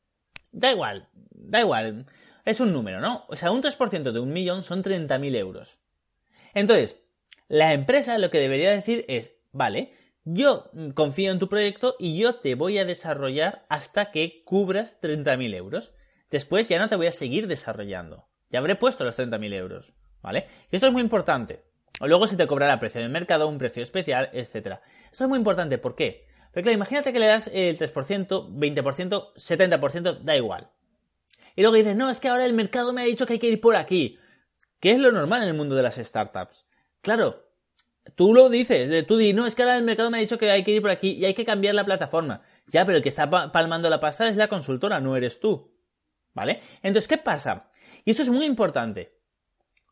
Da 0.53 0.71
igual, 0.71 1.09
da 1.13 1.61
igual. 1.61 2.07
Es 2.47 2.61
un 2.61 2.73
número, 2.73 3.01
¿no? 3.01 3.25
O 3.29 3.35
sea, 3.35 3.51
un 3.51 3.61
3% 3.61 4.13
de 4.13 4.21
un 4.21 4.33
millón 4.33 4.63
son 4.63 4.85
30.000 4.85 5.37
euros. 5.37 5.79
Entonces, 6.55 7.03
la 7.49 7.75
empresa 7.75 8.17
lo 8.19 8.31
que 8.31 8.39
debería 8.39 8.71
decir 8.71 9.05
es, 9.09 9.33
vale, 9.51 9.93
yo 10.25 10.71
confío 10.95 11.33
en 11.33 11.41
tu 11.41 11.49
proyecto 11.49 11.97
y 11.99 12.17
yo 12.17 12.37
te 12.37 12.55
voy 12.55 12.79
a 12.79 12.85
desarrollar 12.85 13.67
hasta 13.69 14.13
que 14.13 14.45
cubras 14.45 15.01
30.000 15.03 15.55
euros. 15.57 15.93
Después 16.31 16.69
ya 16.69 16.79
no 16.79 16.89
te 16.89 16.95
voy 16.95 17.09
a 17.09 17.13
seguir 17.13 17.49
desarrollando. 17.49 18.29
Ya 18.49 18.61
habré 18.61 18.77
puesto 18.77 19.03
los 19.03 19.19
30.000 19.19 19.53
euros. 19.53 19.93
¿Vale? 20.23 20.47
Y 20.71 20.77
esto 20.77 20.87
es 20.87 20.93
muy 20.93 21.03
importante. 21.03 21.65
Luego 22.01 22.29
se 22.29 22.37
te 22.37 22.47
cobrará 22.47 22.79
precio 22.79 23.01
de 23.01 23.09
mercado, 23.09 23.49
un 23.49 23.59
precio 23.59 23.83
especial, 23.83 24.31
etc. 24.33 24.79
Esto 25.11 25.25
es 25.25 25.29
muy 25.29 25.39
importante, 25.39 25.79
¿por 25.79 25.97
qué? 25.97 26.27
Porque 26.53 26.63
claro, 26.63 26.77
imagínate 26.77 27.13
que 27.13 27.19
le 27.19 27.27
das 27.27 27.51
el 27.53 27.77
3%, 27.77 28.49
20%, 28.51 29.33
70%, 29.35 30.21
da 30.21 30.37
igual. 30.37 30.71
Y 31.57 31.63
luego 31.63 31.77
dices, 31.77 31.97
no, 31.97 32.11
es 32.11 32.21
que 32.21 32.29
ahora 32.29 32.45
el 32.45 32.53
mercado 32.53 32.93
me 32.93 33.01
ha 33.01 33.05
dicho 33.05 33.27
que 33.27 33.35
hay 33.35 33.39
que 33.39 33.49
ir 33.49 33.61
por 33.61 33.75
aquí. 33.77 34.19
¿Qué 34.79 34.93
es 34.93 35.01
lo 35.01 35.11
normal 35.11 35.43
en 35.43 35.49
el 35.49 35.55
mundo 35.55 35.75
de 35.75 35.83
las 35.83 35.97
startups? 35.97 36.67
Claro, 37.01 37.47
tú 38.15 38.35
lo 38.35 38.51
dices, 38.51 39.07
tú 39.07 39.17
dices, 39.17 39.35
no, 39.35 39.47
es 39.47 39.55
que 39.55 39.63
ahora 39.63 39.79
el 39.79 39.85
mercado 39.85 40.11
me 40.11 40.19
ha 40.19 40.21
dicho 40.21 40.39
que 40.39 40.51
hay 40.51 40.63
que 40.63 40.73
ir 40.73 40.83
por 40.83 40.91
aquí 40.91 41.13
y 41.13 41.25
hay 41.25 41.35
que 41.35 41.47
cambiar 41.47 41.75
la 41.75 41.85
plataforma. 41.85 42.43
Ya, 42.67 42.85
pero 42.85 42.99
el 42.99 43.03
que 43.03 43.09
está 43.09 43.31
palmando 43.51 43.89
la 43.89 44.01
pasta 44.01 44.29
es 44.29 44.37
la 44.37 44.49
consultora, 44.49 45.01
no 45.01 45.17
eres 45.17 45.41
tú. 45.41 45.75
¿Vale? 46.35 46.61
Entonces, 46.83 47.09
¿qué 47.09 47.17
pasa? 47.17 47.71
Y 48.05 48.11
esto 48.11 48.23
es 48.23 48.29
muy 48.29 48.45
importante. 48.45 49.17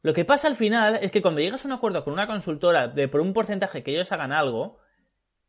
Lo 0.03 0.13
que 0.13 0.27
pasa 0.27 0.49
al 0.49 0.57
final 0.57 0.99
es 1.01 1.11
que 1.11 1.23
cuando 1.23 1.41
llegas 1.41 1.65
a 1.65 1.69
un 1.69 1.73
acuerdo 1.73 2.05
con 2.05 2.13
una 2.13 2.27
consultora 2.27 2.89
de 2.89 3.09
por 3.09 3.23
un 3.23 3.33
porcentaje 3.33 3.83
que 3.83 3.93
ellos 3.93 4.13
hagan 4.13 4.33
algo, 4.33 4.77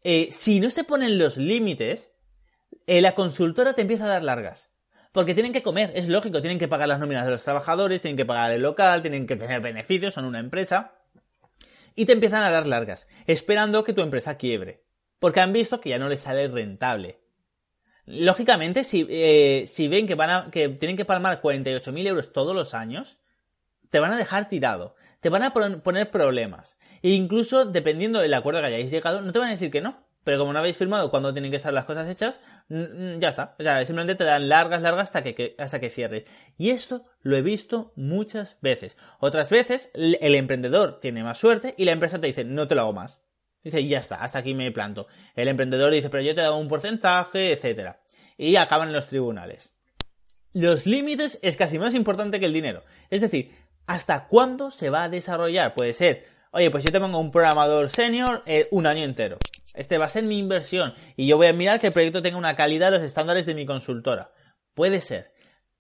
eh, 0.02 0.30
si 0.32 0.62
no 0.62 0.70
se 0.70 0.86
ponen 0.86 1.18
los 1.18 1.36
límites, 1.36 2.14
eh, 2.88 3.02
la 3.02 3.16
consultora 3.16 3.74
te 3.74 3.82
empieza 3.82 4.06
a 4.06 4.10
dar 4.10 4.24
largas. 4.24 4.72
Porque 5.16 5.34
tienen 5.34 5.54
que 5.54 5.64
comer, 5.64 5.94
es 5.96 6.10
lógico, 6.10 6.42
tienen 6.42 6.60
que 6.60 6.68
pagar 6.68 6.90
las 6.90 7.00
nóminas 7.00 7.24
de 7.24 7.32
los 7.32 7.42
trabajadores, 7.42 8.02
tienen 8.02 8.18
que 8.18 8.26
pagar 8.26 8.52
el 8.52 8.62
local, 8.62 9.02
tienen 9.02 9.26
que 9.26 9.38
tener 9.38 9.62
beneficios, 9.62 10.14
son 10.14 10.26
una 10.26 10.40
empresa. 10.40 10.92
Y 11.96 12.06
te 12.06 12.12
empiezan 12.12 12.44
a 12.44 12.50
dar 12.50 12.68
largas, 12.68 13.08
esperando 13.26 13.86
que 13.86 13.94
tu 13.94 14.02
empresa 14.02 14.36
quiebre. 14.36 14.84
Porque 15.20 15.40
han 15.40 15.54
visto 15.54 15.80
que 15.80 15.92
ya 15.92 16.00
no 16.00 16.10
les 16.10 16.20
sale 16.20 16.50
rentable. 16.50 17.22
Lógicamente, 18.06 18.84
si, 18.84 19.08
eh, 19.10 19.64
si 19.68 19.88
ven 19.88 20.06
que, 20.06 20.16
van 20.16 20.30
a, 20.30 20.52
que 20.52 20.68
tienen 20.68 20.98
que 20.98 21.06
palmar 21.06 21.42
48.000 21.42 22.08
euros 22.08 22.34
todos 22.34 22.54
los 22.54 22.74
años, 22.74 23.18
te 23.92 24.02
van 24.02 24.12
a 24.12 24.18
dejar 24.18 24.50
tirado, 24.50 24.96
te 25.22 25.30
van 25.30 25.44
a 25.44 25.54
poner 25.54 26.12
problemas. 26.12 26.78
E 27.02 27.12
incluso, 27.12 27.64
dependiendo 27.64 28.20
del 28.20 28.34
acuerdo 28.34 28.60
que 28.60 28.68
hayáis 28.68 28.92
llegado, 28.92 29.22
no 29.22 29.32
te 29.32 29.40
van 29.40 29.48
a 29.48 29.52
decir 29.52 29.72
que 29.72 29.80
no. 29.80 30.05
Pero 30.26 30.40
como 30.40 30.52
no 30.52 30.60
habéis 30.60 30.76
firmado 30.76 31.10
cuando 31.10 31.32
tienen 31.32 31.52
que 31.52 31.56
estar 31.56 31.72
las 31.72 31.86
cosas 31.86 32.10
hechas, 32.10 32.42
ya 32.68 33.30
está. 33.30 33.56
O 33.58 33.64
sea, 33.64 33.86
simplemente 33.86 34.16
te 34.16 34.26
dan 34.26 34.50
largas, 34.50 34.82
largas 34.82 35.04
hasta 35.04 35.24
que, 35.24 35.56
hasta 35.58 35.80
que 35.80 35.90
cierres. 35.90 36.26
Y 36.58 36.72
esto 36.72 37.06
lo 37.22 37.38
he 37.38 37.42
visto 37.42 37.94
muchas 37.96 38.58
veces. 38.60 38.98
Otras 39.20 39.50
veces, 39.50 39.90
el 39.94 40.36
emprendedor 40.36 41.00
tiene 41.00 41.24
más 41.24 41.38
suerte 41.38 41.76
y 41.78 41.86
la 41.86 41.94
empresa 41.94 42.20
te 42.20 42.28
dice, 42.28 42.44
no 42.44 42.68
te 42.68 42.76
lo 42.76 42.82
hago 42.82 42.94
más. 42.94 43.22
Dice, 43.64 43.88
ya 43.88 44.00
está, 44.00 44.16
hasta 44.18 44.40
aquí 44.40 44.54
me 44.54 44.70
planto. 44.72 45.08
El 45.34 45.48
emprendedor 45.48 45.94
dice, 45.94 46.10
pero 46.10 46.24
yo 46.24 46.36
te 46.36 46.42
he 46.42 46.44
dado 46.44 46.58
un 46.58 46.68
porcentaje, 46.68 47.54
etcétera. 47.54 48.02
Y 48.38 48.58
acaban 48.58 48.90
en 48.90 48.94
los 48.94 49.08
tribunales. 49.08 49.72
Los 50.52 50.86
límites 50.86 51.40
es 51.42 51.56
casi 51.56 51.80
más 51.80 51.94
importante 51.94 52.42
que 52.42 52.46
el 52.46 52.54
dinero. 52.54 52.84
Es 53.10 53.22
decir, 53.22 53.52
¿Hasta 53.88 54.26
cuándo 54.28 54.72
se 54.72 54.90
va 54.90 55.04
a 55.04 55.10
desarrollar? 55.10 55.76
Puede 55.76 55.94
ser, 55.94 56.26
oye, 56.52 56.72
pues 56.72 56.84
yo 56.84 56.92
te 56.92 57.00
pongo 57.00 57.20
un 57.20 57.32
programador 57.32 57.90
senior 57.90 58.42
eh, 58.46 58.68
un 58.72 58.88
año 58.88 59.04
entero. 59.04 59.38
Este 59.76 59.98
va 59.98 60.06
a 60.06 60.10
ser 60.10 60.24
mi 60.24 60.38
inversión 60.38 60.94
y 61.16 61.28
yo 61.28 61.38
voy 61.38 61.48
a 61.48 61.54
mirar 61.54 61.80
que 61.80 61.88
el 61.88 61.94
proyecto 61.94 62.22
tenga 62.22 62.38
una 62.38 62.56
calidad 62.56 62.90
a 62.90 62.98
los 62.98 63.02
estándares 63.02 63.46
de 63.46 63.56
mi 63.56 63.66
consultora. 63.66 64.32
Puede 64.74 65.02
ser. 65.02 65.32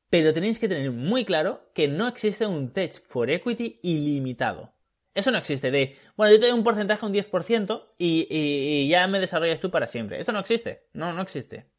Pero 0.09 0.33
tenéis 0.33 0.59
que 0.59 0.69
tener 0.69 0.91
muy 0.91 1.25
claro 1.25 1.69
que 1.73 1.87
no 1.87 2.07
existe 2.07 2.45
un 2.45 2.71
tech 2.71 2.93
for 3.01 3.29
equity 3.29 3.79
ilimitado. 3.83 4.73
Eso 5.13 5.31
no 5.31 5.37
existe 5.37 5.71
de, 5.71 5.97
bueno, 6.17 6.33
yo 6.33 6.39
te 6.39 6.47
doy 6.47 6.57
un 6.57 6.63
porcentaje, 6.63 7.05
un 7.05 7.13
10% 7.13 7.93
y, 7.97 8.27
y, 8.29 8.87
ya 8.89 9.07
me 9.07 9.19
desarrollas 9.19 9.61
tú 9.61 9.71
para 9.71 9.87
siempre. 9.87 10.19
Esto 10.19 10.33
no 10.33 10.39
existe. 10.39 10.87
No, 10.93 11.13
no 11.13 11.21
existe. 11.21 11.69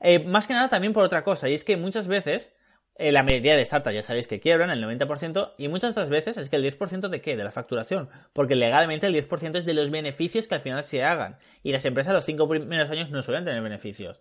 Eh, 0.00 0.18
más 0.20 0.46
que 0.46 0.54
nada 0.54 0.68
también 0.68 0.92
por 0.92 1.04
otra 1.04 1.22
cosa, 1.22 1.48
y 1.48 1.54
es 1.54 1.64
que 1.64 1.76
muchas 1.76 2.06
veces 2.06 2.54
eh, 2.96 3.10
la 3.10 3.24
mayoría 3.24 3.56
de 3.56 3.64
startups 3.64 3.94
ya 3.94 4.02
sabéis 4.02 4.28
que 4.28 4.38
quiebran, 4.38 4.70
el 4.70 4.82
90%, 4.82 5.54
y 5.58 5.68
muchas 5.68 5.92
otras 5.92 6.10
veces 6.10 6.36
es 6.36 6.48
que 6.48 6.56
el 6.56 6.64
10% 6.64 7.08
de 7.08 7.20
qué? 7.20 7.36
De 7.36 7.42
la 7.42 7.50
facturación. 7.50 8.08
Porque 8.32 8.54
legalmente 8.54 9.06
el 9.06 9.14
10% 9.14 9.58
es 9.58 9.64
de 9.64 9.74
los 9.74 9.90
beneficios 9.90 10.46
que 10.46 10.54
al 10.54 10.60
final 10.60 10.84
se 10.84 11.02
hagan. 11.02 11.38
Y 11.62 11.72
las 11.72 11.84
empresas 11.84 12.14
los 12.14 12.24
5 12.24 12.48
primeros 12.48 12.90
años 12.90 13.10
no 13.10 13.22
suelen 13.22 13.44
tener 13.44 13.62
beneficios. 13.62 14.20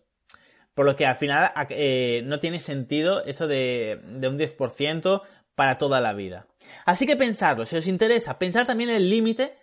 Por 0.73 0.87
lo 0.87 0.95
que 0.95 1.05
al 1.05 1.17
final 1.17 1.51
eh, 1.69 2.23
no 2.25 2.39
tiene 2.39 2.59
sentido 2.59 3.23
eso 3.25 3.47
de, 3.47 3.99
un 4.03 4.39
10% 4.39 5.21
para 5.53 5.77
toda 5.77 6.01
la 6.01 6.13
vida. 6.13 6.47
Así 6.85 7.05
que 7.05 7.15
pensarlo, 7.15 7.67
si 7.67 7.77
os 7.77 7.85
interesa, 7.85 8.39
pensar 8.39 8.65
también 8.65 8.89
el 8.89 9.07
límite 9.07 9.53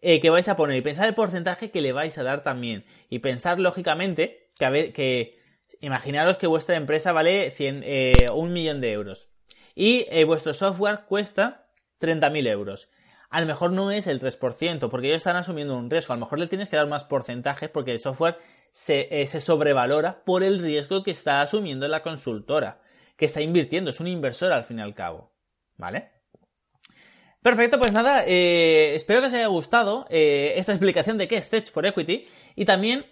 eh, 0.00 0.20
que 0.20 0.30
vais 0.30 0.46
a 0.48 0.54
poner 0.54 0.76
y 0.76 0.82
pensar 0.82 1.08
el 1.08 1.14
porcentaje 1.14 1.72
que 1.72 1.80
le 1.80 1.90
vais 1.90 2.16
a 2.18 2.22
dar 2.22 2.44
también. 2.44 2.84
Y 3.08 3.18
pensar 3.18 3.58
lógicamente 3.58 4.48
que, 4.56 4.64
a 4.64 4.70
ver, 4.70 4.92
que 4.92 5.39
Imaginaros 5.80 6.36
que 6.36 6.46
vuestra 6.46 6.76
empresa 6.76 7.12
vale 7.12 7.50
100, 7.50 7.82
eh, 7.84 8.12
un 8.34 8.52
millón 8.52 8.80
de 8.80 8.92
euros 8.92 9.28
y 9.74 10.06
eh, 10.10 10.24
vuestro 10.24 10.52
software 10.52 11.04
cuesta 11.06 11.68
30.000 12.00 12.48
euros. 12.48 12.88
A 13.30 13.40
lo 13.40 13.46
mejor 13.46 13.70
no 13.70 13.92
es 13.92 14.08
el 14.08 14.20
3%, 14.20 14.90
porque 14.90 15.06
ellos 15.06 15.18
están 15.18 15.36
asumiendo 15.36 15.76
un 15.76 15.88
riesgo. 15.88 16.12
A 16.12 16.16
lo 16.16 16.24
mejor 16.24 16.40
le 16.40 16.48
tienes 16.48 16.68
que 16.68 16.76
dar 16.76 16.88
más 16.88 17.04
porcentaje 17.04 17.68
porque 17.68 17.92
el 17.92 18.00
software 18.00 18.38
se, 18.72 19.22
eh, 19.22 19.26
se 19.26 19.40
sobrevalora 19.40 20.24
por 20.24 20.42
el 20.42 20.58
riesgo 20.58 21.04
que 21.04 21.12
está 21.12 21.40
asumiendo 21.40 21.86
la 21.86 22.02
consultora, 22.02 22.82
que 23.16 23.26
está 23.26 23.40
invirtiendo, 23.40 23.90
es 23.90 24.00
un 24.00 24.08
inversor 24.08 24.52
al 24.52 24.64
fin 24.64 24.80
y 24.80 24.82
al 24.82 24.94
cabo. 24.94 25.32
¿Vale? 25.76 26.10
Perfecto, 27.40 27.78
pues 27.78 27.92
nada, 27.92 28.22
espero 28.26 29.20
que 29.20 29.28
os 29.28 29.32
haya 29.32 29.46
gustado 29.46 30.06
esta 30.10 30.72
explicación 30.72 31.16
de 31.16 31.26
qué 31.26 31.36
es 31.38 31.48
Tech 31.48 31.70
for 31.70 31.86
Equity 31.86 32.26
y 32.54 32.66
también 32.66 33.06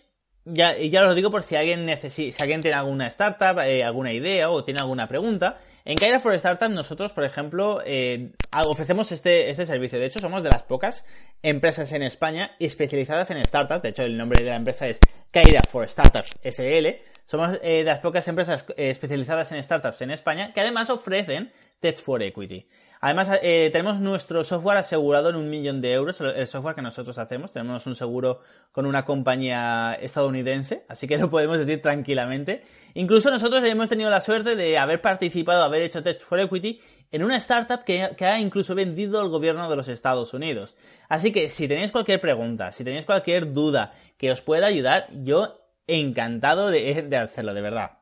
ya, 0.49 0.77
ya 0.77 1.03
os 1.03 1.09
lo 1.09 1.15
digo 1.15 1.31
por 1.31 1.43
si 1.43 1.57
alguien 1.57 1.87
necesita, 1.87 2.37
si 2.37 2.43
alguien 2.43 2.61
tiene 2.61 2.77
alguna 2.77 3.07
startup, 3.09 3.61
eh, 3.61 3.85
alguna 3.85 4.13
idea 4.13 4.51
o 4.51 4.65
tiene 4.65 4.81
alguna 4.81 5.07
pregunta. 5.07 5.59
En 5.85 5.97
Kaira 5.97 6.21
for 6.21 6.35
Startup 6.35 6.69
nosotros, 6.69 7.13
por 7.13 7.25
ejemplo, 7.25 7.81
eh, 7.85 8.33
ofrecemos 8.67 9.11
este, 9.11 9.49
este 9.49 9.65
servicio. 9.65 9.99
De 9.99 10.07
hecho, 10.07 10.19
somos 10.19 10.43
de 10.43 10.51
las 10.51 10.63
pocas 10.63 11.05
empresas 11.43 11.93
en 11.93 12.03
España 12.03 12.51
especializadas 12.59 13.31
en 13.31 13.43
startups. 13.43 13.83
De 13.83 13.89
hecho, 13.89 14.03
el 14.03 14.19
nombre 14.19 14.45
de 14.45 14.51
la 14.51 14.57
empresa 14.57 14.87
es 14.87 15.01
Kaira 15.31 15.61
for 15.71 15.89
Startups 15.89 16.37
SL. 16.43 16.89
Somos 17.25 17.59
eh, 17.63 17.79
de 17.79 17.85
las 17.85 18.01
pocas 18.01 18.29
empresas 18.29 18.67
especializadas 18.77 19.51
en 19.53 19.63
startups 19.63 20.03
en 20.03 20.11
España 20.11 20.53
que 20.53 20.61
además 20.61 20.91
ofrecen 20.91 21.53
Tech 21.81 21.97
for 22.03 22.23
Equity. 22.23 22.69
Además, 23.01 23.31
eh, 23.43 23.71
tenemos 23.73 24.01
nuestro 24.01 24.43
software 24.43 24.79
asegurado 24.79 25.31
en 25.31 25.37
un 25.37 25.49
millón 25.49 25.81
de 25.81 25.93
euros, 25.93 26.21
el 26.21 26.47
software 26.47 26.75
que 26.75 26.83
nosotros 26.83 27.17
hacemos. 27.19 27.53
Tenemos 27.53 27.87
un 27.87 27.95
seguro 27.95 28.41
con 28.73 28.87
una 28.87 29.05
compañía 29.05 29.97
estadounidense, 30.01 30.85
así 30.89 31.07
que 31.07 31.17
lo 31.19 31.31
podemos 31.31 31.59
decir 31.59 31.81
tranquilamente. 31.81 32.63
Incluso 32.95 33.31
nosotros 33.31 33.63
hemos 33.65 33.89
tenido 33.89 34.11
la 34.11 34.21
suerte 34.21 34.57
de 34.57 34.79
haber 34.79 35.01
participado, 35.01 35.63
haber 35.63 35.83
hecho 35.83 36.03
Tech 36.03 36.21
for 36.21 36.41
Equity 36.41 36.81
en 37.11 37.23
una 37.23 37.37
startup 37.37 37.85
que, 37.85 38.03
ha 38.03 38.39
incluso 38.39 38.75
vendido 38.75 39.21
al 39.21 39.29
gobierno 39.29 39.71
de 39.71 39.77
los 39.77 39.89
Estados 39.89 40.35
Unidos. 40.35 40.77
Así 41.09 41.33
que 41.33 41.49
si 41.49 41.69
tenéis 41.69 41.93
cualquier 41.93 42.21
pregunta, 42.21 42.73
si 42.73 42.85
tenéis 42.85 43.07
cualquier 43.07 43.53
duda 43.53 43.95
que 44.19 44.31
os 44.33 44.43
pueda 44.43 44.67
ayudar, 44.67 45.09
yo 45.23 45.61
encantado 45.87 46.71
de 46.71 47.17
hacerlo, 47.17 47.55
de 47.55 47.63
verdad. 47.63 47.99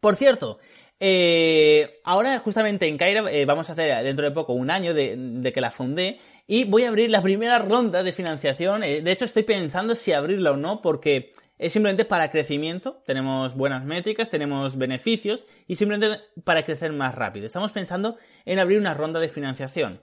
Por 0.00 0.14
cierto, 0.14 0.58
eh, 0.98 2.00
ahora 2.04 2.38
justamente 2.38 2.86
en 2.86 2.96
Kaira 2.96 3.30
eh, 3.30 3.44
vamos 3.44 3.68
a 3.68 3.72
hacer 3.72 4.02
dentro 4.02 4.24
de 4.24 4.30
poco 4.30 4.54
un 4.54 4.70
año 4.70 4.94
de, 4.94 5.14
de, 5.16 5.52
que 5.52 5.60
la 5.60 5.70
fundé 5.70 6.18
y 6.46 6.64
voy 6.64 6.84
a 6.84 6.88
abrir 6.88 7.10
la 7.10 7.22
primera 7.22 7.58
ronda 7.58 8.02
de 8.02 8.12
financiación. 8.12 8.82
Eh, 8.82 9.02
de 9.02 9.12
hecho 9.12 9.24
estoy 9.24 9.42
pensando 9.42 9.94
si 9.94 10.12
abrirla 10.12 10.52
o 10.52 10.56
no 10.56 10.80
porque 10.80 11.32
es 11.58 11.72
simplemente 11.72 12.04
para 12.04 12.30
crecimiento. 12.30 13.02
Tenemos 13.04 13.54
buenas 13.54 13.84
métricas, 13.84 14.30
tenemos 14.30 14.76
beneficios 14.76 15.44
y 15.66 15.76
simplemente 15.76 16.20
para 16.44 16.64
crecer 16.64 16.92
más 16.92 17.14
rápido. 17.14 17.46
Estamos 17.46 17.72
pensando 17.72 18.16
en 18.44 18.58
abrir 18.58 18.78
una 18.78 18.94
ronda 18.94 19.20
de 19.20 19.28
financiación. 19.28 20.00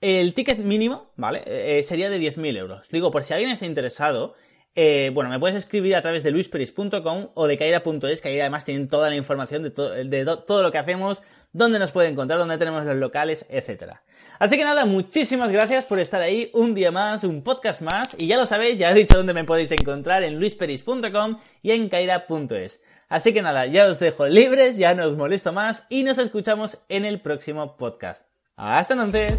El 0.00 0.34
ticket 0.34 0.58
mínimo, 0.58 1.12
¿vale? 1.16 1.42
Eh, 1.46 1.82
sería 1.84 2.10
de 2.10 2.18
10.000 2.18 2.56
euros. 2.56 2.88
Digo, 2.90 3.10
por 3.10 3.22
si 3.22 3.34
alguien 3.34 3.52
está 3.52 3.66
interesado, 3.66 4.34
eh, 4.74 5.10
bueno, 5.12 5.28
me 5.28 5.38
puedes 5.38 5.56
escribir 5.56 5.96
a 5.96 6.02
través 6.02 6.22
de 6.22 6.30
luisperis.com 6.30 7.28
o 7.34 7.46
de 7.46 7.58
caira.es, 7.58 8.20
que 8.22 8.28
ahí 8.28 8.40
además 8.40 8.64
tienen 8.64 8.88
toda 8.88 9.10
la 9.10 9.16
información 9.16 9.62
de, 9.62 9.70
to 9.70 9.90
de 9.90 10.24
todo 10.46 10.62
lo 10.62 10.72
que 10.72 10.78
hacemos, 10.78 11.22
dónde 11.52 11.78
nos 11.78 11.92
pueden 11.92 12.12
encontrar, 12.12 12.38
dónde 12.38 12.58
tenemos 12.58 12.84
los 12.84 12.96
locales, 12.96 13.44
etc. 13.50 13.94
Así 14.38 14.56
que 14.56 14.64
nada, 14.64 14.86
muchísimas 14.86 15.52
gracias 15.52 15.84
por 15.84 16.00
estar 16.00 16.22
ahí 16.22 16.50
un 16.54 16.74
día 16.74 16.90
más, 16.90 17.22
un 17.24 17.42
podcast 17.42 17.82
más, 17.82 18.16
y 18.18 18.26
ya 18.26 18.36
lo 18.36 18.46
sabéis, 18.46 18.78
ya 18.78 18.90
he 18.90 18.94
dicho 18.94 19.16
dónde 19.16 19.34
me 19.34 19.44
podéis 19.44 19.70
encontrar 19.72 20.22
en 20.22 20.38
luisperis.com 20.38 21.38
y 21.62 21.72
en 21.72 21.88
caira.es. 21.88 22.80
Así 23.08 23.34
que 23.34 23.42
nada, 23.42 23.66
ya 23.66 23.86
os 23.86 24.00
dejo 24.00 24.26
libres, 24.26 24.78
ya 24.78 24.94
no 24.94 25.04
os 25.04 25.16
molesto 25.16 25.52
más 25.52 25.86
y 25.90 26.02
nos 26.02 26.16
escuchamos 26.16 26.78
en 26.88 27.04
el 27.04 27.20
próximo 27.20 27.76
podcast. 27.76 28.26
Hasta 28.56 28.94
entonces. 28.94 29.34